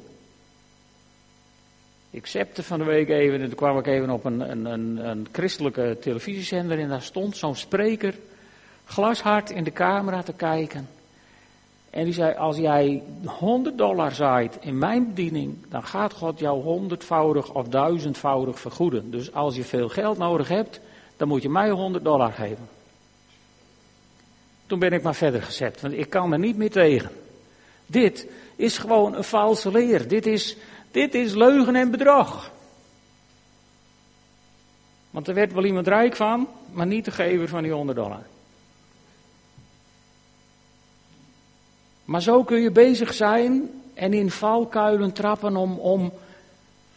Ik 2.11 2.26
zepte 2.26 2.62
van 2.62 2.78
de 2.78 2.85
week 2.85 3.09
even, 3.09 3.40
en 3.40 3.46
toen 3.46 3.57
kwam 3.57 3.78
ik 3.78 3.87
even 3.87 4.11
op 4.11 4.24
een, 4.24 4.40
een, 4.40 4.64
een, 4.64 5.09
een 5.09 5.26
christelijke 5.33 5.96
televisiezender 6.00 6.78
en 6.78 6.88
daar 6.88 7.02
stond 7.02 7.37
zo'n 7.37 7.57
spreker 7.57 8.14
glashard 8.85 9.50
in 9.50 9.64
de 9.64 9.72
camera 9.72 10.22
te 10.22 10.33
kijken. 10.33 10.88
En 11.94 12.04
die 12.04 12.12
zei, 12.12 12.35
als 12.35 12.57
jij 12.57 13.02
100 13.24 13.78
dollar 13.78 14.12
zaait 14.12 14.57
in 14.61 14.78
mijn 14.78 15.07
bediening, 15.09 15.57
dan 15.68 15.85
gaat 15.85 16.12
God 16.12 16.38
jou 16.38 16.62
honderdvoudig 16.62 17.52
of 17.52 17.68
duizendvoudig 17.68 18.61
vergoeden. 18.61 19.11
Dus 19.11 19.33
als 19.33 19.57
je 19.57 19.64
veel 19.64 19.88
geld 19.88 20.18
nodig 20.18 20.48
hebt, 20.48 20.80
dan 21.16 21.28
moet 21.28 21.42
je 21.42 21.48
mij 21.48 21.70
100 21.70 22.04
dollar 22.04 22.33
geven. 22.33 22.68
Toen 24.66 24.78
ben 24.78 24.92
ik 24.92 25.02
maar 25.02 25.14
verder 25.14 25.42
gezet, 25.42 25.80
want 25.80 25.94
ik 25.94 26.11
kan 26.11 26.33
er 26.33 26.38
niet 26.38 26.57
meer 26.57 26.70
tegen. 26.70 27.11
Dit 27.87 28.28
is 28.57 28.78
gewoon 28.78 29.14
een 29.14 29.24
valse 29.24 29.70
leer. 29.70 30.09
Dit 30.09 30.26
is, 30.26 30.57
dit 30.90 31.14
is 31.14 31.35
leugen 31.35 31.76
en 31.76 31.90
bedrog. 31.90 32.50
Want 35.11 35.28
er 35.28 35.35
werd 35.35 35.52
wel 35.52 35.64
iemand 35.64 35.88
rijk 35.88 36.16
van, 36.16 36.48
maar 36.72 36.87
niet 36.87 37.04
de 37.04 37.11
gever 37.11 37.48
van 37.48 37.62
die 37.62 37.72
100 37.72 37.98
dollar. 37.98 38.22
Maar 42.04 42.22
zo 42.22 42.44
kun 42.44 42.60
je 42.60 42.70
bezig 42.70 43.14
zijn 43.14 43.70
en 43.94 44.12
in 44.12 44.30
valkuilen 44.30 45.12
trappen 45.12 45.56
om, 45.56 45.78
om 45.78 46.12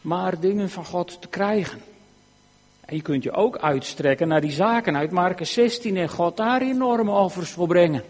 maar 0.01 0.39
dingen 0.39 0.69
van 0.69 0.85
God 0.85 1.21
te 1.21 1.27
krijgen. 1.27 1.81
En 2.85 2.95
je 2.95 3.01
kunt 3.01 3.23
je 3.23 3.31
ook 3.31 3.57
uitstrekken 3.57 4.27
naar 4.27 4.41
die 4.41 4.51
zaken 4.51 4.97
uit 4.97 5.11
Marcus 5.11 5.53
16 5.53 5.97
en 5.97 6.09
God 6.09 6.37
daar 6.37 6.61
enorme 6.61 7.11
offers 7.11 7.49
voor 7.49 7.67
brengen. 7.67 8.03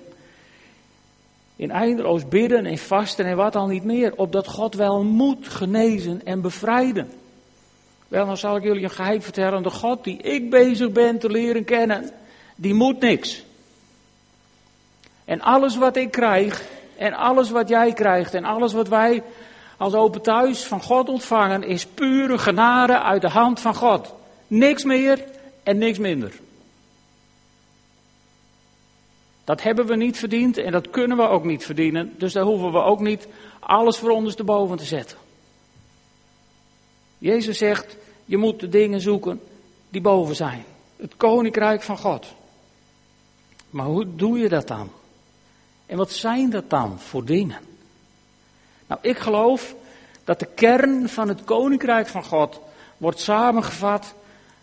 In 1.55 1.71
eindeloos 1.71 2.27
bidden 2.27 2.65
en 2.65 2.77
vasten 2.77 3.25
en 3.25 3.35
wat 3.35 3.55
al 3.55 3.67
niet 3.67 3.83
meer, 3.83 4.13
opdat 4.15 4.47
God 4.47 4.75
wel 4.75 5.03
moet 5.03 5.47
genezen 5.47 6.25
en 6.25 6.41
bevrijden. 6.41 7.09
Wel, 8.07 8.25
dan 8.25 8.37
zal 8.37 8.55
ik 8.55 8.63
jullie 8.63 8.83
een 8.83 8.89
geheim 8.89 9.21
vertellen. 9.21 9.63
De 9.63 9.69
God 9.69 10.03
die 10.03 10.17
ik 10.17 10.49
bezig 10.49 10.91
ben 10.91 11.19
te 11.19 11.29
leren 11.29 11.63
kennen, 11.63 12.11
die 12.55 12.73
moet 12.73 12.99
niks. 12.99 13.45
En 15.25 15.41
alles 15.41 15.77
wat 15.77 15.95
ik 15.95 16.11
krijg, 16.11 16.65
en 16.97 17.13
alles 17.13 17.49
wat 17.49 17.69
jij 17.69 17.93
krijgt 17.93 18.33
en 18.33 18.45
alles 18.45 18.73
wat 18.73 18.87
wij 18.87 19.23
als 19.77 19.93
open 19.93 20.21
thuis 20.21 20.63
van 20.63 20.81
God 20.81 21.09
ontvangen 21.09 21.63
is 21.63 21.85
pure 21.85 22.37
genade 22.37 23.01
uit 23.01 23.21
de 23.21 23.29
hand 23.29 23.59
van 23.59 23.75
God. 23.75 24.13
Niks 24.47 24.83
meer 24.83 25.25
en 25.63 25.77
niks 25.77 25.97
minder. 25.97 26.33
Dat 29.43 29.61
hebben 29.61 29.85
we 29.85 29.95
niet 29.95 30.17
verdiend 30.17 30.57
en 30.57 30.71
dat 30.71 30.89
kunnen 30.89 31.17
we 31.17 31.27
ook 31.27 31.43
niet 31.43 31.65
verdienen. 31.65 32.13
Dus 32.17 32.33
daar 32.33 32.43
hoeven 32.43 32.71
we 32.71 32.81
ook 32.81 32.99
niet 32.99 33.27
alles 33.59 33.97
voor 33.97 34.09
ons 34.09 34.35
boven 34.35 34.77
te 34.77 34.85
zetten. 34.85 35.17
Jezus 37.17 37.57
zegt, 37.57 37.97
je 38.25 38.37
moet 38.37 38.59
de 38.59 38.69
dingen 38.69 39.01
zoeken 39.01 39.41
die 39.89 40.01
boven 40.01 40.35
zijn. 40.35 40.65
Het 40.95 41.17
koninkrijk 41.17 41.81
van 41.81 41.97
God. 41.97 42.25
Maar 43.69 43.85
hoe 43.85 44.15
doe 44.15 44.39
je 44.39 44.49
dat 44.49 44.67
dan? 44.67 44.89
En 45.87 45.97
wat 45.97 46.11
zijn 46.11 46.49
dat 46.49 46.69
dan 46.69 46.99
voor 46.99 47.25
dingen? 47.25 47.59
Nou, 48.87 49.01
ik 49.03 49.17
geloof 49.17 49.75
dat 50.23 50.39
de 50.39 50.45
kern 50.55 51.09
van 51.09 51.27
het 51.27 51.43
koninkrijk 51.43 52.07
van 52.07 52.23
God 52.23 52.59
wordt 52.97 53.19
samengevat 53.19 54.13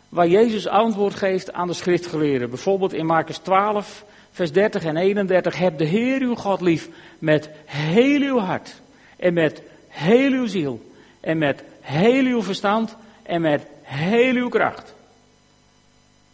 waar 0.09 0.29
Jezus 0.29 0.67
antwoord 0.67 1.15
geeft 1.15 1.53
aan 1.53 1.67
de 1.67 1.73
schriftgeleerden. 1.73 2.49
Bijvoorbeeld 2.51 2.93
in 2.93 3.07
Marcus 3.07 3.39
12, 3.39 4.05
vers 4.31 4.53
30 4.53 4.85
en 4.85 4.97
31. 4.97 5.59
Heb 5.59 5.79
de 5.79 5.85
Heer 5.85 6.21
uw 6.21 6.35
God 6.35 6.61
lief 6.61 6.89
met 7.19 7.51
heel 7.65 8.21
uw 8.21 8.39
hart 8.39 8.81
en 9.17 9.35
met 9.35 9.63
heel 9.89 10.31
uw 10.31 10.47
ziel 10.47 10.93
en 11.21 11.39
met 11.39 11.65
heel 11.81 12.25
uw 12.25 12.43
verstand 12.43 12.97
en 13.23 13.41
met 13.41 13.67
heel 13.83 14.35
uw 14.35 14.49
kracht. 14.49 14.95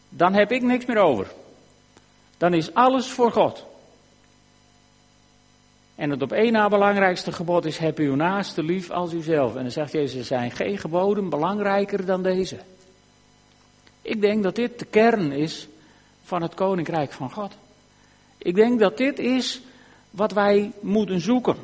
Dan 0.08 0.34
heb 0.34 0.52
ik 0.52 0.62
niks 0.62 0.84
meer 0.84 0.98
over. 0.98 1.26
Dan 2.36 2.54
is 2.54 2.74
alles 2.74 3.10
voor 3.10 3.32
God. 3.32 3.68
En 6.00 6.10
het 6.10 6.22
op 6.22 6.32
één 6.32 6.52
na 6.52 6.68
belangrijkste 6.68 7.32
gebod 7.32 7.64
is: 7.64 7.78
heb 7.78 7.98
uw 7.98 8.14
naaste 8.14 8.62
lief 8.62 8.90
als 8.90 9.12
uzelf. 9.12 9.56
En 9.56 9.62
dan 9.62 9.70
zegt 9.70 9.92
Jezus: 9.92 10.18
er 10.18 10.24
zijn 10.24 10.50
geen 10.50 10.78
geboden 10.78 11.28
belangrijker 11.28 12.06
dan 12.06 12.22
deze. 12.22 12.58
Ik 14.02 14.20
denk 14.20 14.42
dat 14.42 14.54
dit 14.54 14.78
de 14.78 14.84
kern 14.84 15.32
is 15.32 15.68
van 16.22 16.42
het 16.42 16.54
koninkrijk 16.54 17.12
van 17.12 17.30
God. 17.30 17.52
Ik 18.38 18.54
denk 18.54 18.78
dat 18.80 18.96
dit 18.96 19.18
is 19.18 19.60
wat 20.10 20.32
wij 20.32 20.72
moeten 20.80 21.20
zoeken. 21.20 21.56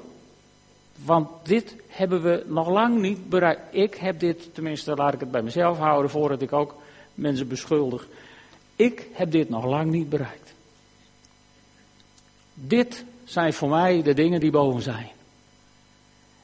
Want 1.05 1.29
dit 1.43 1.77
hebben 1.89 2.23
we 2.23 2.45
nog 2.47 2.69
lang 2.69 3.01
niet 3.01 3.29
bereikt. 3.29 3.75
Ik 3.75 3.95
heb 3.95 4.21
dit, 4.21 4.55
tenminste 4.55 4.95
laat 4.95 5.15
ik 5.15 5.21
het 5.21 5.31
bij 5.31 5.43
mezelf 5.43 5.79
houden 5.79 6.11
voordat 6.11 6.43
ik 6.43 6.53
ook 6.53 6.75
mensen 7.15 7.49
beschuldig. 7.49 8.09
Ik 8.77 9.09
heb 9.13 9.31
dit 9.31 9.49
nog 9.49 9.65
lang 9.65 9.91
niet 9.91 10.09
bereikt. 10.09 10.55
Dit 12.55 13.05
zijn 13.27 13.53
voor 13.53 13.69
mij 13.69 14.03
de 14.03 14.15
dingen 14.15 14.41
die 14.41 14.51
boven 14.51 14.83
zijn. 14.83 15.11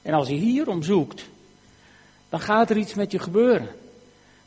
En 0.03 0.15
als 0.15 0.29
je 0.29 0.35
hierom 0.35 0.83
zoekt, 0.83 1.25
dan 2.29 2.41
gaat 2.41 2.71
er 2.71 2.77
iets 2.77 2.95
met 2.95 3.13
je 3.13 3.19
gebeuren. 3.19 3.69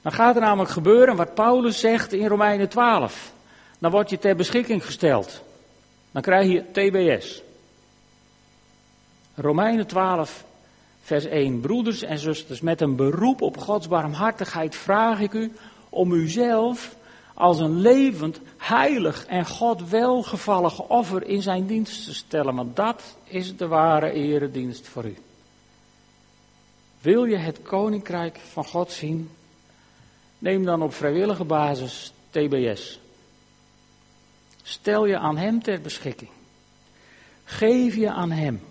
Dan 0.02 0.12
gaat 0.12 0.36
er 0.36 0.41
namelijk 0.41 0.71
gebeuren 0.71 1.15
wat 1.15 1.34
Paulus 1.34 1.80
zegt 1.80 2.13
in 2.13 2.28
Romeinen 2.28 2.69
12. 2.69 3.34
Dan 3.80 3.91
word 3.91 4.10
je 4.10 4.17
ter 4.17 4.36
beschikking 4.36 4.86
gesteld. 4.86 5.41
Dan 6.12 6.21
krijg 6.21 6.52
je 6.52 6.63
TBS. 6.71 7.41
Romeinen 9.36 9.88
12, 9.88 10.45
vers 11.02 11.26
1. 11.26 11.60
Broeders 11.60 12.02
en 12.02 12.19
zusters, 12.19 12.62
met 12.62 12.82
een 12.82 12.95
beroep 12.95 13.41
op 13.41 13.58
Gods 13.58 13.88
barmhartigheid 13.88 14.76
vraag 14.76 15.19
ik 15.19 15.34
u 15.34 15.52
om 15.89 16.12
uzelf 16.12 16.95
als 17.36 17.60
een 17.60 17.80
levend, 17.80 18.39
heilig 18.58 19.26
en 19.26 19.45
God 19.45 19.89
welgevallig 19.89 20.88
offer 20.88 21.28
in 21.28 21.41
zijn 21.41 21.65
dienst 21.65 22.06
te 22.06 22.13
stellen. 22.13 22.56
Want 22.56 22.76
dat 22.76 23.02
is 23.24 23.58
de 23.58 23.67
ware 23.67 24.12
eredienst 24.12 24.88
voor 24.88 25.06
u. 25.06 25.15
Wil 27.02 27.26
je 27.26 27.38
het 27.38 27.62
koninkrijk 27.62 28.39
van 28.52 28.65
God 28.65 28.91
zien? 28.91 29.30
Neem 30.39 30.65
dan 30.65 30.82
op 30.82 30.93
vrijwillige 30.93 31.43
basis 31.43 32.13
TBS. 32.30 33.00
Stel 34.63 35.06
je 35.06 35.17
aan 35.17 35.38
Hem 35.38 35.63
ter 35.63 35.82
beschikking. 35.82 36.30
Geef 37.43 37.95
je 37.95 38.12
aan 38.12 38.32
Hem. 38.32 38.62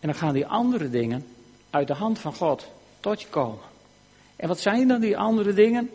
En 0.00 0.08
dan 0.08 0.14
gaan 0.14 0.34
die 0.34 0.46
andere 0.46 0.90
dingen 0.90 1.26
uit 1.70 1.86
de 1.86 1.94
hand 1.94 2.18
van 2.18 2.34
God 2.34 2.66
tot 3.00 3.22
je 3.22 3.28
komen. 3.28 3.74
En 4.36 4.48
wat 4.48 4.60
zijn 4.60 4.88
dan 4.88 5.00
die 5.00 5.18
andere 5.18 5.52
dingen? 5.52 5.90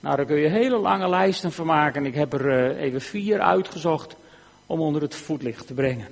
Nou, 0.00 0.16
daar 0.16 0.26
kun 0.26 0.40
je 0.40 0.48
hele 0.48 0.78
lange 0.78 1.08
lijsten 1.08 1.52
van 1.52 1.66
maken. 1.66 2.06
Ik 2.06 2.14
heb 2.14 2.32
er 2.32 2.74
uh, 2.74 2.82
even 2.82 3.00
vier 3.00 3.40
uitgezocht 3.40 4.16
om 4.66 4.80
onder 4.80 5.02
het 5.02 5.14
voetlicht 5.14 5.66
te 5.66 5.74
brengen. 5.74 6.08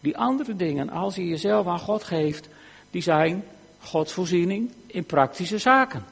Die 0.00 0.16
andere 0.16 0.56
dingen, 0.56 0.90
als 0.90 1.14
je 1.14 1.26
jezelf 1.26 1.66
aan 1.66 1.78
God 1.78 2.04
geeft, 2.04 2.48
die 2.90 3.02
zijn 3.02 3.44
Gods 3.80 4.12
voorziening 4.12 4.70
in 4.86 5.04
praktische 5.04 5.58
zaken. 5.58 6.04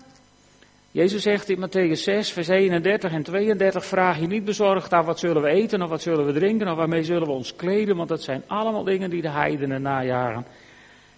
Jezus 0.90 1.22
zegt 1.22 1.48
in 1.48 1.68
Matthäus 1.68 2.02
6, 2.02 2.32
vers 2.32 2.48
31 2.48 3.12
en 3.12 3.22
32, 3.22 3.84
vraag 3.84 4.20
je 4.20 4.26
niet 4.26 4.44
bezorgd 4.44 4.92
af 4.92 5.06
wat 5.06 5.18
zullen 5.18 5.42
we 5.42 5.48
eten 5.48 5.82
of 5.82 5.88
wat 5.88 6.02
zullen 6.02 6.26
we 6.26 6.32
drinken 6.32 6.68
of 6.68 6.76
waarmee 6.76 7.04
zullen 7.04 7.26
we 7.26 7.32
ons 7.32 7.56
kleden, 7.56 7.96
want 7.96 8.08
dat 8.08 8.22
zijn 8.22 8.42
allemaal 8.46 8.84
dingen 8.84 9.10
die 9.10 9.22
de 9.22 9.30
heidenen 9.30 9.82
najagen. 9.82 10.46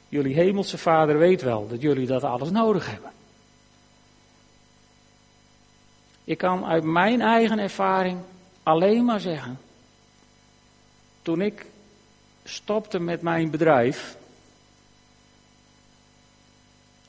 Jullie 0.09 0.35
hemelse 0.35 0.79
vader 0.79 1.19
weet 1.19 1.43
wel 1.43 1.69
dat 1.69 1.83
jullie 1.83 2.07
dat 2.07 2.25
alles 2.25 2.51
nodig 2.51 2.91
hebben. 2.91 3.11
Ik 6.25 6.39
kan 6.39 6.65
uit 6.65 6.85
mijn 6.85 7.21
eigen 7.21 7.59
ervaring 7.59 8.21
alleen 8.63 9.05
maar 9.05 9.21
zeggen. 9.21 9.59
Toen 11.23 11.41
ik 11.41 11.67
stopte 12.45 12.99
met 12.99 13.23
mijn 13.23 13.51
bedrijf. 13.51 14.17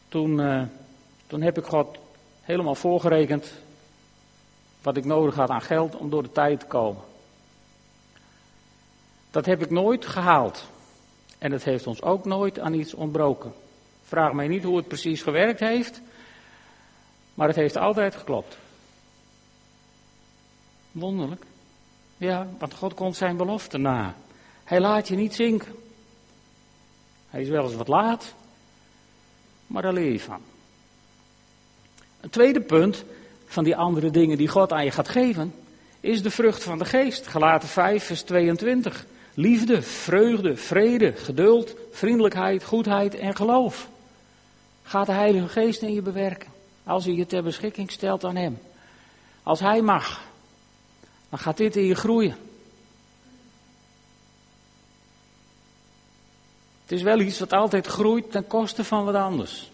Toen, 0.07 0.39
uh, 0.39 0.63
toen 1.27 1.41
heb 1.41 1.57
ik 1.57 1.65
God 1.65 1.97
helemaal 2.41 2.75
voorgerekend. 2.75 3.53
Wat 4.81 4.97
ik 4.97 5.05
nodig 5.05 5.35
had 5.35 5.49
aan 5.49 5.61
geld 5.61 5.95
om 5.95 6.09
door 6.09 6.23
de 6.23 6.31
tijd 6.31 6.59
te 6.59 6.65
komen. 6.65 7.01
Dat 9.31 9.45
heb 9.45 9.61
ik 9.61 9.69
nooit 9.69 10.05
gehaald. 10.05 10.67
En 11.37 11.51
het 11.51 11.63
heeft 11.63 11.87
ons 11.87 12.01
ook 12.01 12.25
nooit 12.25 12.59
aan 12.59 12.73
iets 12.73 12.93
ontbroken. 12.93 13.53
Vraag 14.03 14.33
mij 14.33 14.47
niet 14.47 14.63
hoe 14.63 14.77
het 14.77 14.87
precies 14.87 15.21
gewerkt 15.21 15.59
heeft, 15.59 16.01
maar 17.33 17.47
het 17.47 17.55
heeft 17.55 17.77
altijd 17.77 18.15
geklopt. 18.15 18.57
Wonderlijk. 20.93 21.45
Ja, 22.17 22.47
want 22.57 22.73
God 22.73 22.93
komt 22.93 23.15
zijn 23.15 23.37
belofte 23.37 23.77
na. 23.77 24.15
Hij 24.63 24.79
laat 24.79 25.07
je 25.07 25.15
niet 25.15 25.33
zinken. 25.35 25.75
Hij 27.29 27.41
is 27.41 27.49
wel 27.49 27.63
eens 27.63 27.75
wat 27.75 27.87
laat, 27.87 28.33
maar 29.67 29.81
daar 29.81 29.93
leer 29.93 30.11
je 30.11 30.19
van. 30.19 30.41
Een 32.21 32.29
tweede 32.29 32.61
punt 32.61 33.03
van 33.45 33.63
die 33.63 33.75
andere 33.75 34.11
dingen 34.11 34.37
die 34.37 34.47
God 34.47 34.71
aan 34.71 34.85
je 34.85 34.91
gaat 34.91 35.09
geven, 35.09 35.53
is 35.99 36.23
de 36.23 36.31
vrucht 36.31 36.63
van 36.63 36.77
de 36.77 36.85
geest. 36.85 37.27
Galaten 37.27 37.69
5, 37.69 38.03
vers 38.03 38.21
22. 38.21 39.05
Liefde, 39.33 39.81
vreugde, 39.81 40.55
vrede, 40.55 41.13
geduld, 41.15 41.75
vriendelijkheid, 41.91 42.63
goedheid 42.63 43.15
en 43.15 43.35
geloof. 43.35 43.89
Gaat 44.83 45.05
de 45.05 45.11
Heilige 45.11 45.47
Geest 45.47 45.81
in 45.81 45.93
je 45.93 46.01
bewerken. 46.01 46.51
Als 46.83 47.05
hij 47.05 47.13
je 47.13 47.25
ter 47.25 47.43
beschikking 47.43 47.91
stelt 47.91 48.23
aan 48.23 48.35
Hem. 48.35 48.57
Als 49.43 49.59
Hij 49.59 49.81
mag, 49.81 50.21
dan 51.33 51.41
gaat 51.41 51.57
dit 51.57 51.75
in 51.75 51.85
je 51.85 51.95
groeien. 51.95 52.35
Het 56.81 56.91
is 56.91 57.01
wel 57.01 57.19
iets 57.19 57.39
wat 57.39 57.53
altijd 57.53 57.87
groeit 57.87 58.31
ten 58.31 58.47
koste 58.47 58.83
van 58.83 59.05
wat 59.05 59.15
anders. 59.15 59.71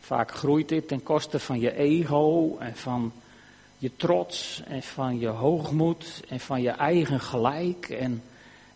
Vaak 0.00 0.30
groeit 0.30 0.68
dit 0.68 0.88
ten 0.88 1.02
koste 1.02 1.38
van 1.38 1.60
je 1.60 1.76
ego 1.76 2.56
en 2.58 2.76
van 2.76 3.12
je 3.78 3.90
trots 3.96 4.62
en 4.66 4.82
van 4.82 5.18
je 5.18 5.28
hoogmoed 5.28 6.22
en 6.28 6.40
van 6.40 6.62
je 6.62 6.70
eigen 6.70 7.20
gelijk. 7.20 7.88
En 7.88 8.22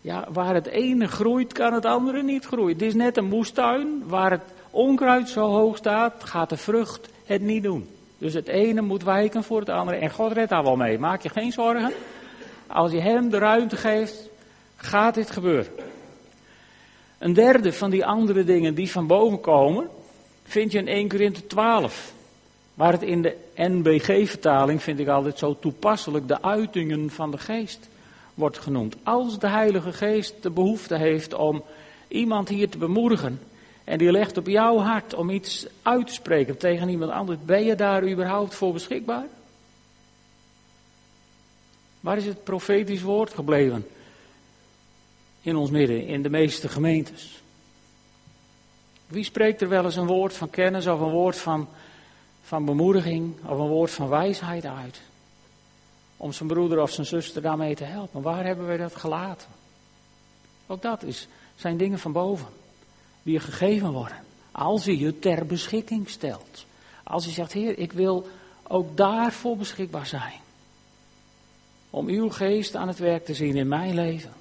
ja, 0.01 0.27
waar 0.31 0.53
het 0.53 0.67
ene 0.67 1.07
groeit, 1.07 1.53
kan 1.53 1.73
het 1.73 1.85
andere 1.85 2.23
niet 2.23 2.45
groeien. 2.45 2.73
Het 2.73 2.81
is 2.81 2.93
net 2.93 3.17
een 3.17 3.27
moestuin, 3.27 4.07
waar 4.07 4.31
het 4.31 4.53
onkruid 4.69 5.29
zo 5.29 5.47
hoog 5.47 5.77
staat, 5.77 6.23
gaat 6.23 6.49
de 6.49 6.57
vrucht 6.57 7.09
het 7.25 7.41
niet 7.41 7.63
doen. 7.63 7.87
Dus 8.23 8.33
het 8.33 8.47
ene 8.47 8.81
moet 8.81 9.03
wijken 9.03 9.43
voor 9.43 9.59
het 9.59 9.69
andere. 9.69 9.97
En 9.97 10.11
God 10.11 10.31
redt 10.31 10.49
daar 10.49 10.63
wel 10.63 10.75
mee, 10.75 10.99
maak 10.99 11.21
je 11.21 11.29
geen 11.29 11.51
zorgen. 11.51 11.91
Als 12.67 12.91
je 12.91 12.99
hem 12.99 13.29
de 13.29 13.37
ruimte 13.37 13.75
geeft, 13.75 14.29
gaat 14.75 15.13
dit 15.13 15.31
gebeuren. 15.31 15.71
Een 17.17 17.33
derde 17.33 17.73
van 17.73 17.89
die 17.89 18.05
andere 18.05 18.43
dingen 18.43 18.75
die 18.75 18.91
van 18.91 19.07
boven 19.07 19.39
komen, 19.39 19.89
vind 20.43 20.71
je 20.71 20.77
in 20.77 20.87
1 20.87 21.07
Korinthe 21.07 21.47
12. 21.47 22.13
Waar 22.73 22.91
het 22.91 23.01
in 23.01 23.21
de 23.21 23.35
NBG-vertaling, 23.55 24.81
vind 24.81 24.99
ik 24.99 25.07
altijd 25.07 25.37
zo 25.37 25.57
toepasselijk, 25.59 26.27
de 26.27 26.41
uitingen 26.41 27.09
van 27.09 27.31
de 27.31 27.37
geest 27.37 27.89
wordt 28.33 28.57
genoemd. 28.57 28.95
Als 29.03 29.39
de 29.39 29.47
Heilige 29.49 29.93
Geest 29.93 30.43
de 30.43 30.49
behoefte 30.49 30.97
heeft 30.97 31.33
om 31.33 31.63
iemand 32.07 32.49
hier 32.49 32.69
te 32.69 32.77
bemoedigen, 32.77 33.39
en 33.83 33.97
die 33.97 34.11
legt 34.11 34.37
op 34.37 34.47
jouw 34.47 34.77
hart 34.77 35.13
om 35.13 35.29
iets 35.29 35.67
uit 35.81 36.07
te 36.07 36.13
spreken 36.13 36.57
tegen 36.57 36.89
iemand 36.89 37.11
anders, 37.11 37.39
ben 37.45 37.63
je 37.63 37.75
daar 37.75 38.09
überhaupt 38.09 38.55
voor 38.55 38.73
beschikbaar? 38.73 39.25
Waar 41.99 42.17
is 42.17 42.25
het 42.25 42.43
profetisch 42.43 43.01
woord 43.01 43.33
gebleven? 43.33 43.87
In 45.41 45.55
ons 45.55 45.69
midden, 45.69 46.07
in 46.07 46.21
de 46.21 46.29
meeste 46.29 46.69
gemeentes. 46.69 47.41
Wie 49.07 49.23
spreekt 49.23 49.61
er 49.61 49.69
wel 49.69 49.85
eens 49.85 49.95
een 49.95 50.07
woord 50.07 50.33
van 50.33 50.49
kennis 50.49 50.87
of 50.87 50.99
een 50.99 51.11
woord 51.11 51.37
van, 51.37 51.67
van 52.43 52.65
bemoediging 52.65 53.35
of 53.45 53.59
een 53.59 53.67
woord 53.67 53.91
van 53.91 54.09
wijsheid 54.09 54.65
uit? 54.65 55.01
Om 56.17 56.31
zijn 56.31 56.49
broeder 56.49 56.81
of 56.81 56.91
zijn 56.91 57.07
zuster 57.07 57.41
daarmee 57.41 57.75
te 57.75 57.83
helpen. 57.83 58.21
Waar 58.21 58.45
hebben 58.45 58.65
wij 58.65 58.77
dat 58.77 58.95
gelaten? 58.95 59.47
Ook 60.67 60.81
dat 60.81 61.03
is, 61.03 61.27
zijn 61.55 61.77
dingen 61.77 61.99
van 61.99 62.11
boven 62.11 62.47
die 63.23 63.33
je 63.33 63.39
gegeven 63.39 63.91
worden. 63.91 64.17
Als 64.51 64.85
je 64.85 64.97
je 64.97 65.19
ter 65.19 65.45
beschikking 65.45 66.09
stelt. 66.09 66.65
Als 67.03 67.25
je 67.25 67.31
zegt, 67.31 67.51
Heer, 67.51 67.77
ik 67.77 67.93
wil 67.93 68.27
ook 68.67 68.97
daarvoor 68.97 69.57
beschikbaar 69.57 70.05
zijn. 70.05 70.39
Om 71.89 72.07
uw 72.07 72.29
geest 72.29 72.75
aan 72.75 72.87
het 72.87 72.99
werk 72.99 73.25
te 73.25 73.33
zien 73.33 73.55
in 73.55 73.67
mijn 73.67 73.93
leven. 73.93 74.31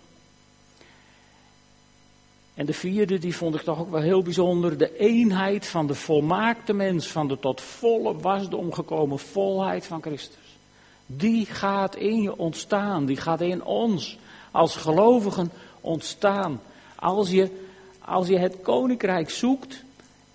En 2.55 2.67
de 2.67 2.73
vierde, 2.73 3.19
die 3.19 3.37
vond 3.37 3.55
ik 3.55 3.61
toch 3.61 3.79
ook 3.79 3.91
wel 3.91 4.01
heel 4.01 4.23
bijzonder. 4.23 4.79
De 4.79 4.99
eenheid 4.99 5.67
van 5.67 5.87
de 5.87 5.95
volmaakte 5.95 6.73
mens, 6.73 7.07
van 7.07 7.29
de 7.29 7.39
tot 7.39 7.61
volle 7.61 8.17
wasdom 8.17 8.73
gekomen 8.73 9.19
volheid 9.19 9.87
van 9.87 10.03
Christus. 10.03 10.59
Die 11.07 11.47
gaat 11.47 11.97
in 11.97 12.23
je 12.23 12.37
ontstaan, 12.37 13.07
die 13.07 13.17
gaat 13.17 13.41
in 13.41 13.65
ons 13.65 14.19
als 14.51 14.77
gelovigen 14.77 15.53
ontstaan. 15.81 16.61
Als 16.97 17.31
je, 17.31 17.62
als 18.05 18.29
je 18.29 18.39
het 18.39 18.57
koninkrijk 18.63 19.31
zoekt 19.31 19.85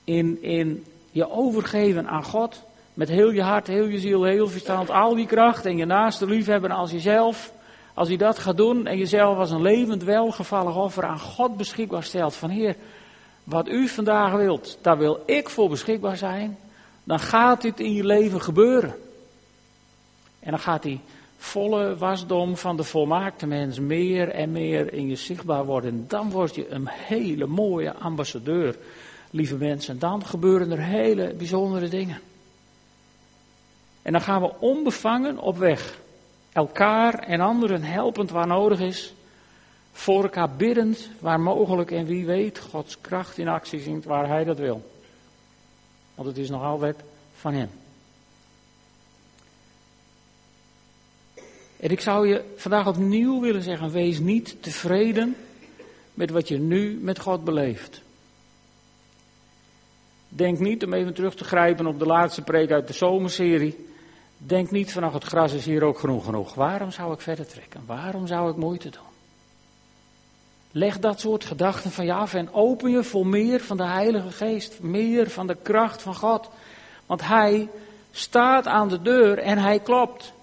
in, 0.03 0.41
in 0.41 0.85
je 1.11 1.31
overgeven 1.31 2.07
aan 2.07 2.23
God, 2.23 2.63
met 2.93 3.09
heel 3.09 3.31
je 3.31 3.41
hart, 3.41 3.67
heel 3.67 3.87
je 3.87 3.99
ziel, 3.99 4.23
heel 4.23 4.47
verstand, 4.47 4.89
al 4.89 5.15
die 5.15 5.25
kracht 5.25 5.65
en 5.65 5.77
je 5.77 5.85
naaste 5.85 6.25
liefhebben 6.25 6.71
als 6.71 6.91
jezelf, 6.91 7.51
als 7.93 8.09
je 8.09 8.17
dat 8.17 8.39
gaat 8.39 8.57
doen 8.57 8.85
en 8.85 8.97
jezelf 8.97 9.37
als 9.37 9.51
een 9.51 9.61
levend 9.61 10.03
welgevallig 10.03 10.75
offer 10.75 11.05
aan 11.05 11.19
God 11.19 11.57
beschikbaar 11.57 12.03
stelt. 12.03 12.35
Van 12.35 12.49
Heer, 12.49 12.75
wat 13.43 13.67
u 13.67 13.87
vandaag 13.87 14.31
wilt, 14.31 14.77
daar 14.81 14.97
wil 14.97 15.23
ik 15.25 15.49
voor 15.49 15.69
beschikbaar 15.69 16.17
zijn. 16.17 16.57
Dan 17.03 17.19
gaat 17.19 17.61
dit 17.61 17.79
in 17.79 17.93
je 17.93 18.05
leven 18.05 18.41
gebeuren. 18.41 18.95
En 20.39 20.51
dan 20.51 20.59
gaat 20.59 20.83
die 20.83 20.99
volle 21.37 21.95
wasdom 21.95 22.57
van 22.57 22.77
de 22.77 22.83
volmaakte 22.83 23.47
mens 23.47 23.79
meer 23.79 24.29
en 24.29 24.51
meer 24.51 24.93
in 24.93 25.07
je 25.07 25.15
zichtbaar 25.15 25.65
worden. 25.65 26.05
Dan 26.07 26.29
word 26.29 26.55
je 26.55 26.69
een 26.69 26.87
hele 26.87 27.45
mooie 27.45 27.93
ambassadeur, 27.93 28.77
lieve 29.31 29.55
mensen. 29.55 29.99
Dan 29.99 30.25
gebeuren 30.25 30.71
er 30.71 30.83
hele 30.83 31.33
bijzondere 31.33 31.87
dingen. 31.87 32.19
En 34.01 34.11
dan 34.11 34.21
gaan 34.21 34.41
we 34.41 34.53
onbevangen 34.59 35.37
op 35.39 35.57
weg 35.57 35.99
elkaar 36.51 37.13
en 37.13 37.39
anderen 37.39 37.83
helpend 37.83 38.29
waar 38.29 38.47
nodig 38.47 38.79
is, 38.79 39.13
voor 39.91 40.23
elkaar 40.23 40.49
biddend 40.49 41.09
waar 41.19 41.39
mogelijk 41.39 41.91
en 41.91 42.05
wie 42.05 42.25
weet 42.25 42.59
Gods 42.59 43.01
kracht 43.01 43.37
in 43.37 43.47
actie 43.47 43.79
ziet 43.79 44.05
waar 44.05 44.27
Hij 44.27 44.43
dat 44.43 44.57
wil. 44.57 44.91
Want 46.15 46.27
het 46.27 46.37
is 46.37 46.49
nog 46.49 46.63
altijd 46.63 46.95
van 47.35 47.53
Hem. 47.53 47.69
En 51.79 51.89
ik 51.89 52.01
zou 52.01 52.27
je 52.27 52.43
vandaag 52.55 52.87
opnieuw 52.87 53.41
willen 53.41 53.63
zeggen, 53.63 53.91
wees 53.91 54.19
niet 54.19 54.55
tevreden 54.59 55.35
met 56.13 56.29
wat 56.29 56.47
je 56.47 56.59
nu 56.59 56.99
met 57.01 57.19
God 57.19 57.43
beleeft. 57.43 58.01
Denk 60.29 60.59
niet, 60.59 60.85
om 60.85 60.93
even 60.93 61.13
terug 61.13 61.35
te 61.35 61.43
grijpen 61.43 61.85
op 61.85 61.99
de 61.99 62.05
laatste 62.05 62.41
preek 62.41 62.71
uit 62.71 62.87
de 62.87 62.93
zomerserie, 62.93 63.87
Denk 64.37 64.71
niet 64.71 64.91
van, 64.91 65.03
het 65.03 65.23
gras 65.23 65.53
is 65.53 65.65
hier 65.65 65.83
ook 65.83 65.97
groen 65.97 66.23
genoeg. 66.23 66.53
Waarom 66.53 66.91
zou 66.91 67.13
ik 67.13 67.21
verder 67.21 67.47
trekken? 67.47 67.83
Waarom 67.85 68.27
zou 68.27 68.49
ik 68.49 68.55
moeite 68.55 68.89
doen? 68.89 69.01
Leg 70.71 70.99
dat 70.99 71.19
soort 71.19 71.45
gedachten 71.45 71.91
van 71.91 72.05
je 72.05 72.13
af 72.13 72.33
en 72.33 72.53
open 72.53 72.91
je 72.91 73.03
voor 73.03 73.27
meer 73.27 73.59
van 73.59 73.77
de 73.77 73.85
Heilige 73.85 74.31
Geest. 74.31 74.79
Meer 74.81 75.29
van 75.29 75.47
de 75.47 75.57
kracht 75.61 76.01
van 76.01 76.15
God. 76.15 76.49
Want 77.05 77.27
Hij 77.27 77.69
staat 78.11 78.67
aan 78.67 78.87
de 78.87 79.01
deur 79.01 79.37
en 79.37 79.57
Hij 79.57 79.79
klopt. 79.79 80.33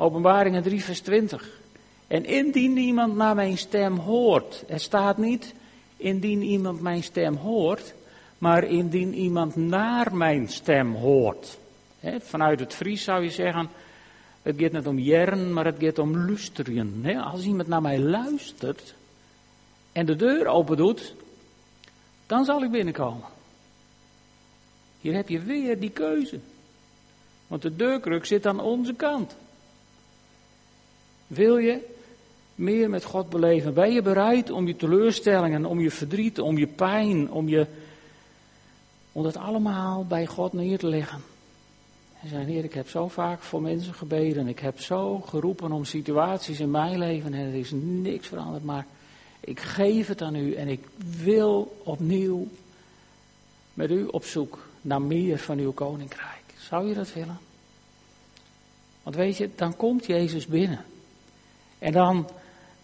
Openbaringen 0.00 0.62
3, 0.62 0.84
vers 0.84 1.00
20. 1.00 1.60
En 2.06 2.24
indien 2.24 2.76
iemand 2.76 3.16
naar 3.16 3.34
mijn 3.34 3.58
stem 3.58 3.96
hoort, 3.96 4.64
er 4.68 4.80
staat 4.80 5.18
niet 5.18 5.54
indien 5.96 6.42
iemand 6.42 6.80
mijn 6.80 7.02
stem 7.02 7.36
hoort, 7.36 7.94
maar 8.38 8.64
indien 8.64 9.14
iemand 9.14 9.56
naar 9.56 10.16
mijn 10.16 10.48
stem 10.48 10.94
hoort 10.94 11.58
vanuit 12.18 12.60
het 12.60 12.74
Fries 12.74 13.04
zou 13.04 13.22
je 13.22 13.30
zeggen, 13.30 13.68
het 14.42 14.54
gaat 14.58 14.72
niet 14.72 14.86
om 14.86 14.98
jern, 14.98 15.52
maar 15.52 15.64
het 15.64 15.78
gaat 15.78 15.98
om 15.98 16.16
luisteren. 16.16 17.16
als 17.16 17.44
iemand 17.44 17.68
naar 17.68 17.82
mij 17.82 17.98
luistert 17.98 18.94
en 19.92 20.06
de 20.06 20.16
deur 20.16 20.46
open 20.46 20.76
doet, 20.76 21.14
dan 22.26 22.44
zal 22.44 22.62
ik 22.62 22.70
binnenkomen. 22.70 23.28
Hier 25.00 25.14
heb 25.14 25.28
je 25.28 25.40
weer 25.40 25.80
die 25.80 25.90
keuze. 25.90 26.38
Want 27.46 27.62
de 27.62 27.76
deurkruk 27.76 28.24
zit 28.24 28.46
aan 28.46 28.60
onze 28.60 28.94
kant. 28.94 29.36
Wil 31.30 31.56
je 31.56 31.78
meer 32.54 32.90
met 32.90 33.04
God 33.04 33.28
beleven? 33.28 33.74
Ben 33.74 33.92
je 33.92 34.02
bereid 34.02 34.50
om 34.50 34.66
je 34.66 34.76
teleurstellingen, 34.76 35.64
om 35.64 35.80
je 35.80 35.90
verdriet, 35.90 36.38
om 36.38 36.58
je 36.58 36.66
pijn, 36.66 37.30
om 37.30 37.48
je. 37.48 37.66
om 39.12 39.22
dat 39.22 39.36
allemaal 39.36 40.04
bij 40.06 40.26
God 40.26 40.52
neer 40.52 40.78
te 40.78 40.86
leggen? 40.86 41.20
En 42.22 42.28
zei, 42.28 42.44
Heer, 42.44 42.64
ik 42.64 42.74
heb 42.74 42.88
zo 42.88 43.08
vaak 43.08 43.42
voor 43.42 43.62
mensen 43.62 43.94
gebeden. 43.94 44.48
Ik 44.48 44.58
heb 44.58 44.80
zo 44.80 45.18
geroepen 45.18 45.72
om 45.72 45.84
situaties 45.84 46.60
in 46.60 46.70
mijn 46.70 46.98
leven 46.98 47.34
en 47.34 47.46
er 47.46 47.54
is 47.54 47.70
niks 47.74 48.26
veranderd. 48.26 48.64
Maar 48.64 48.86
ik 49.40 49.60
geef 49.60 50.08
het 50.08 50.22
aan 50.22 50.34
u 50.34 50.54
en 50.54 50.68
ik 50.68 50.86
wil 51.22 51.76
opnieuw 51.84 52.48
met 53.74 53.90
u 53.90 54.04
op 54.04 54.24
zoek 54.24 54.66
naar 54.80 55.02
meer 55.02 55.38
van 55.38 55.58
uw 55.58 55.72
koninkrijk. 55.72 56.42
Zou 56.58 56.88
je 56.88 56.94
dat 56.94 57.12
willen? 57.12 57.38
Want 59.02 59.16
weet 59.16 59.36
je, 59.36 59.50
dan 59.56 59.76
komt 59.76 60.06
Jezus 60.06 60.46
binnen. 60.46 60.84
En 61.80 61.92
dan 61.92 62.28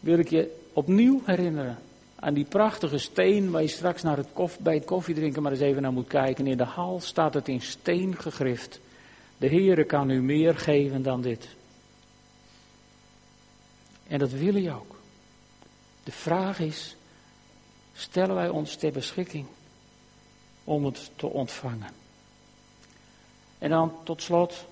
wil 0.01 0.19
ik 0.19 0.29
je 0.29 0.65
opnieuw 0.73 1.23
herinneren 1.25 1.79
aan 2.17 2.35
die 2.35 2.45
prachtige 2.45 2.99
steen 2.99 3.51
waar 3.51 3.63
je 3.63 3.69
straks 3.69 4.03
naar 4.03 4.17
het 4.17 4.29
koff, 4.33 4.59
bij 4.59 4.75
het 4.75 4.85
koffiedrinken 4.85 5.43
maar 5.43 5.53
eens 5.53 5.61
even 5.61 5.83
naar 5.83 5.93
moet 5.93 6.07
kijken. 6.07 6.47
In 6.47 6.57
de 6.57 6.65
hal 6.65 7.01
staat 7.01 7.35
het 7.35 7.49
in 7.49 7.61
steen 7.61 8.17
gegrift. 8.19 8.81
De 9.39 9.49
Heere 9.49 9.85
kan 9.85 10.11
u 10.11 10.23
meer 10.23 10.57
geven 10.57 11.03
dan 11.03 11.23
dit. 11.23 11.49
En 14.09 14.19
dat 14.19 14.31
wil 14.31 14.53
hij 14.53 14.75
ook. 14.75 14.97
De 16.05 16.13
vraag 16.13 16.59
is, 16.59 16.97
stellen 17.95 18.35
wij 18.35 18.49
ons 18.49 18.77
ter 18.77 18.93
beschikking 18.93 19.47
om 20.65 20.85
het 20.85 21.11
te 21.17 21.27
ontvangen? 21.27 21.91
En 23.59 23.71
dan 23.71 23.93
tot 24.05 24.23
slot, 24.23 24.65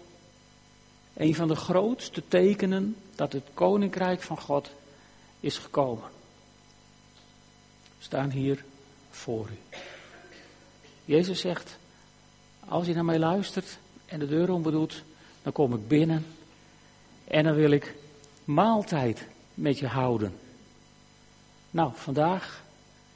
een 1.16 1.34
van 1.34 1.48
de 1.48 1.54
grootste 1.54 2.22
tekenen 2.28 2.96
dat 3.14 3.32
het 3.32 3.44
koninkrijk 3.54 4.22
van 4.22 4.40
God 4.40 4.70
is 5.40 5.58
gekomen. 5.58 6.10
Staan 7.98 8.30
hier 8.30 8.64
voor 9.10 9.48
u. 9.48 9.78
Jezus 11.04 11.40
zegt, 11.40 11.78
als 12.68 12.86
je 12.86 12.94
naar 12.94 13.04
mij 13.04 13.18
luistert 13.18 13.78
en 14.06 14.18
de 14.18 14.26
deur 14.26 14.60
bedoelt, 14.60 15.02
dan 15.42 15.52
kom 15.52 15.74
ik 15.74 15.88
binnen 15.88 16.26
en 17.24 17.44
dan 17.44 17.54
wil 17.54 17.70
ik 17.70 17.94
maaltijd 18.44 19.26
met 19.54 19.78
je 19.78 19.86
houden. 19.86 20.38
Nou, 21.70 21.92
vandaag 21.94 22.62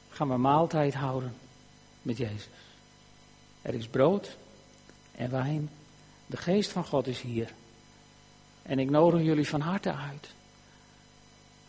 gaan 0.09 0.29
we 0.29 0.37
maaltijd 0.37 0.93
houden 0.93 1.33
met 2.01 2.17
Jezus. 2.17 2.47
Er 3.61 3.73
is 3.73 3.87
brood 3.87 4.37
en 5.11 5.31
wijn. 5.31 5.69
De 6.25 6.37
geest 6.37 6.71
van 6.71 6.85
God 6.85 7.07
is 7.07 7.21
hier. 7.21 7.53
En 8.69 8.79
ik 8.79 8.89
nodig 8.89 9.21
jullie 9.21 9.47
van 9.47 9.61
harte 9.61 9.93
uit 9.93 10.29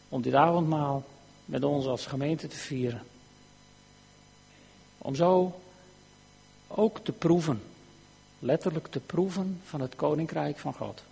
om 0.09 0.23
dit 0.23 0.35
avondmaal 0.35 1.05
met 1.45 1.65
ons 1.65 1.87
als 1.87 2.07
gemeente 2.07 2.47
te 2.47 2.57
vieren. 2.57 3.03
Om 4.99 5.15
zo 5.15 5.61
ook 6.67 6.99
te 6.99 7.13
proeven, 7.13 7.63
letterlijk 8.39 8.87
te 8.87 9.01
proeven 9.01 9.61
van 9.65 9.81
het 9.81 9.97
koninkrijk 9.97 10.59
van 10.59 10.75
God. 10.75 11.03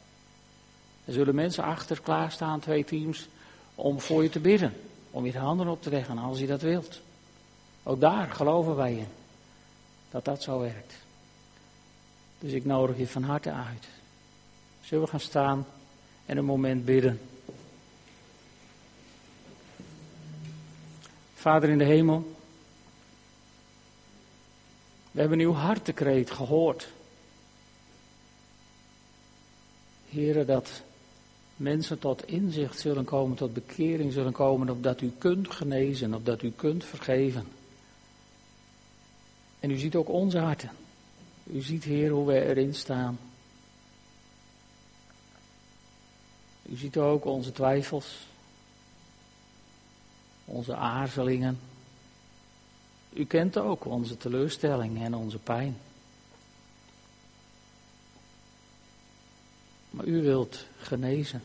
Er 1.05 1.13
zullen 1.13 1.35
mensen 1.35 1.65
achter 1.65 2.01
klaarstaan, 2.01 2.61
twee 2.61 2.85
teams, 2.85 3.29
om 3.75 4.01
voor 4.01 4.23
je 4.23 4.29
te 4.29 4.41
bidden. 4.41 4.73
Om 5.11 5.27
je 5.27 5.33
de 5.33 5.39
handen 5.39 5.69
op 5.69 5.83
te 5.83 5.91
leggen 5.91 6.19
als 6.19 6.39
je 6.39 6.47
dat 6.47 6.63
wilt. 6.63 7.01
Ook 7.83 8.01
daar 8.01 8.31
geloven 8.31 8.77
wij 8.77 8.95
in. 8.95 9.09
Dat 10.11 10.25
dat 10.25 10.43
zo 10.43 10.59
werkt. 10.61 10.95
Dus 12.39 12.53
ik 12.53 12.65
nodig 12.65 12.99
je 12.99 13.09
van 13.09 13.23
harte 13.23 13.53
uit. 13.53 13.89
Zullen 14.81 15.05
we 15.05 15.11
gaan 15.11 15.21
staan 15.21 15.67
en 16.29 16.37
een 16.37 16.45
moment 16.45 16.85
bidden. 16.85 17.21
Vader 21.35 21.69
in 21.69 21.79
de 21.79 21.85
hemel. 21.85 22.37
We 25.11 25.21
hebben 25.21 25.39
uw 25.39 25.53
hartekreet 25.53 26.31
gehoord. 26.31 26.89
Heren, 30.09 30.47
dat 30.47 30.83
mensen 31.57 31.99
tot 31.99 32.27
inzicht 32.27 32.79
zullen 32.81 33.05
komen, 33.05 33.37
tot 33.37 33.55
bekering 33.55 34.13
zullen 34.13 34.33
komen, 34.33 34.71
opdat 34.71 35.01
u 35.01 35.13
kunt 35.19 35.51
genezen, 35.51 36.15
opdat 36.15 36.43
u 36.43 36.51
kunt 36.51 36.85
vergeven. 36.85 37.47
En 39.61 39.71
u 39.71 39.77
ziet 39.77 39.95
ook 39.95 40.09
onze 40.09 40.39
harten. 40.39 40.71
U 41.45 41.61
ziet, 41.61 41.85
Heer, 41.85 42.11
hoe 42.11 42.27
wij 42.27 42.47
erin 42.47 42.75
staan. 42.75 43.19
Ziet 46.79 46.97
ook 46.97 47.25
onze 47.25 47.53
twijfels, 47.53 48.27
onze 50.45 50.75
aarzelingen. 50.75 51.59
U 53.13 53.25
kent 53.25 53.59
ook 53.59 53.85
onze 53.85 54.17
teleurstelling 54.17 55.03
en 55.03 55.15
onze 55.15 55.39
pijn. 55.39 55.77
Maar 59.91 60.07
u 60.07 60.23
wilt 60.23 60.67
genezen. 60.79 61.43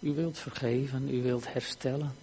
U 0.00 0.14
wilt 0.14 0.38
vergeven, 0.38 1.14
u 1.14 1.22
wilt 1.22 1.52
herstellen. 1.52 2.14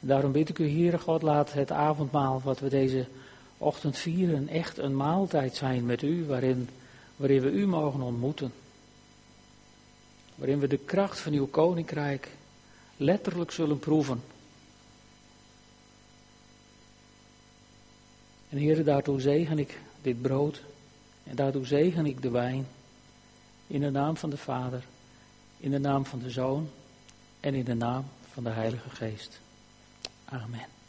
Daarom 0.00 0.32
bid 0.32 0.48
ik 0.48 0.58
u, 0.58 0.70
Heere 0.70 0.98
God, 0.98 1.22
laat 1.22 1.52
het 1.52 1.72
avondmaal 1.72 2.40
wat 2.44 2.60
we 2.60 2.68
deze 2.68 3.06
ochtend 3.58 3.96
vieren 3.98 4.48
echt 4.48 4.78
een 4.78 4.96
maaltijd 4.96 5.56
zijn 5.56 5.86
met 5.86 6.02
u, 6.02 6.26
waarin, 6.26 6.68
waarin 7.16 7.40
we 7.40 7.50
u 7.50 7.66
mogen 7.66 8.00
ontmoeten. 8.00 8.52
Waarin 10.40 10.58
we 10.58 10.66
de 10.66 10.78
kracht 10.78 11.18
van 11.18 11.32
uw 11.32 11.46
koninkrijk 11.46 12.28
letterlijk 12.96 13.50
zullen 13.50 13.78
proeven. 13.78 14.22
En 18.48 18.58
Heere, 18.58 18.82
daartoe 18.82 19.20
zegen 19.20 19.58
ik 19.58 19.78
dit 20.02 20.22
brood 20.22 20.62
en 21.24 21.36
daartoe 21.36 21.66
zegen 21.66 22.06
ik 22.06 22.22
de 22.22 22.30
wijn. 22.30 22.66
In 23.66 23.80
de 23.80 23.90
naam 23.90 24.16
van 24.16 24.30
de 24.30 24.36
Vader, 24.36 24.82
in 25.56 25.70
de 25.70 25.78
naam 25.78 26.04
van 26.04 26.18
de 26.18 26.30
Zoon 26.30 26.70
en 27.40 27.54
in 27.54 27.64
de 27.64 27.74
naam 27.74 28.04
van 28.32 28.44
de 28.44 28.50
Heilige 28.50 28.90
Geest. 28.90 29.40
Amen. 30.24 30.79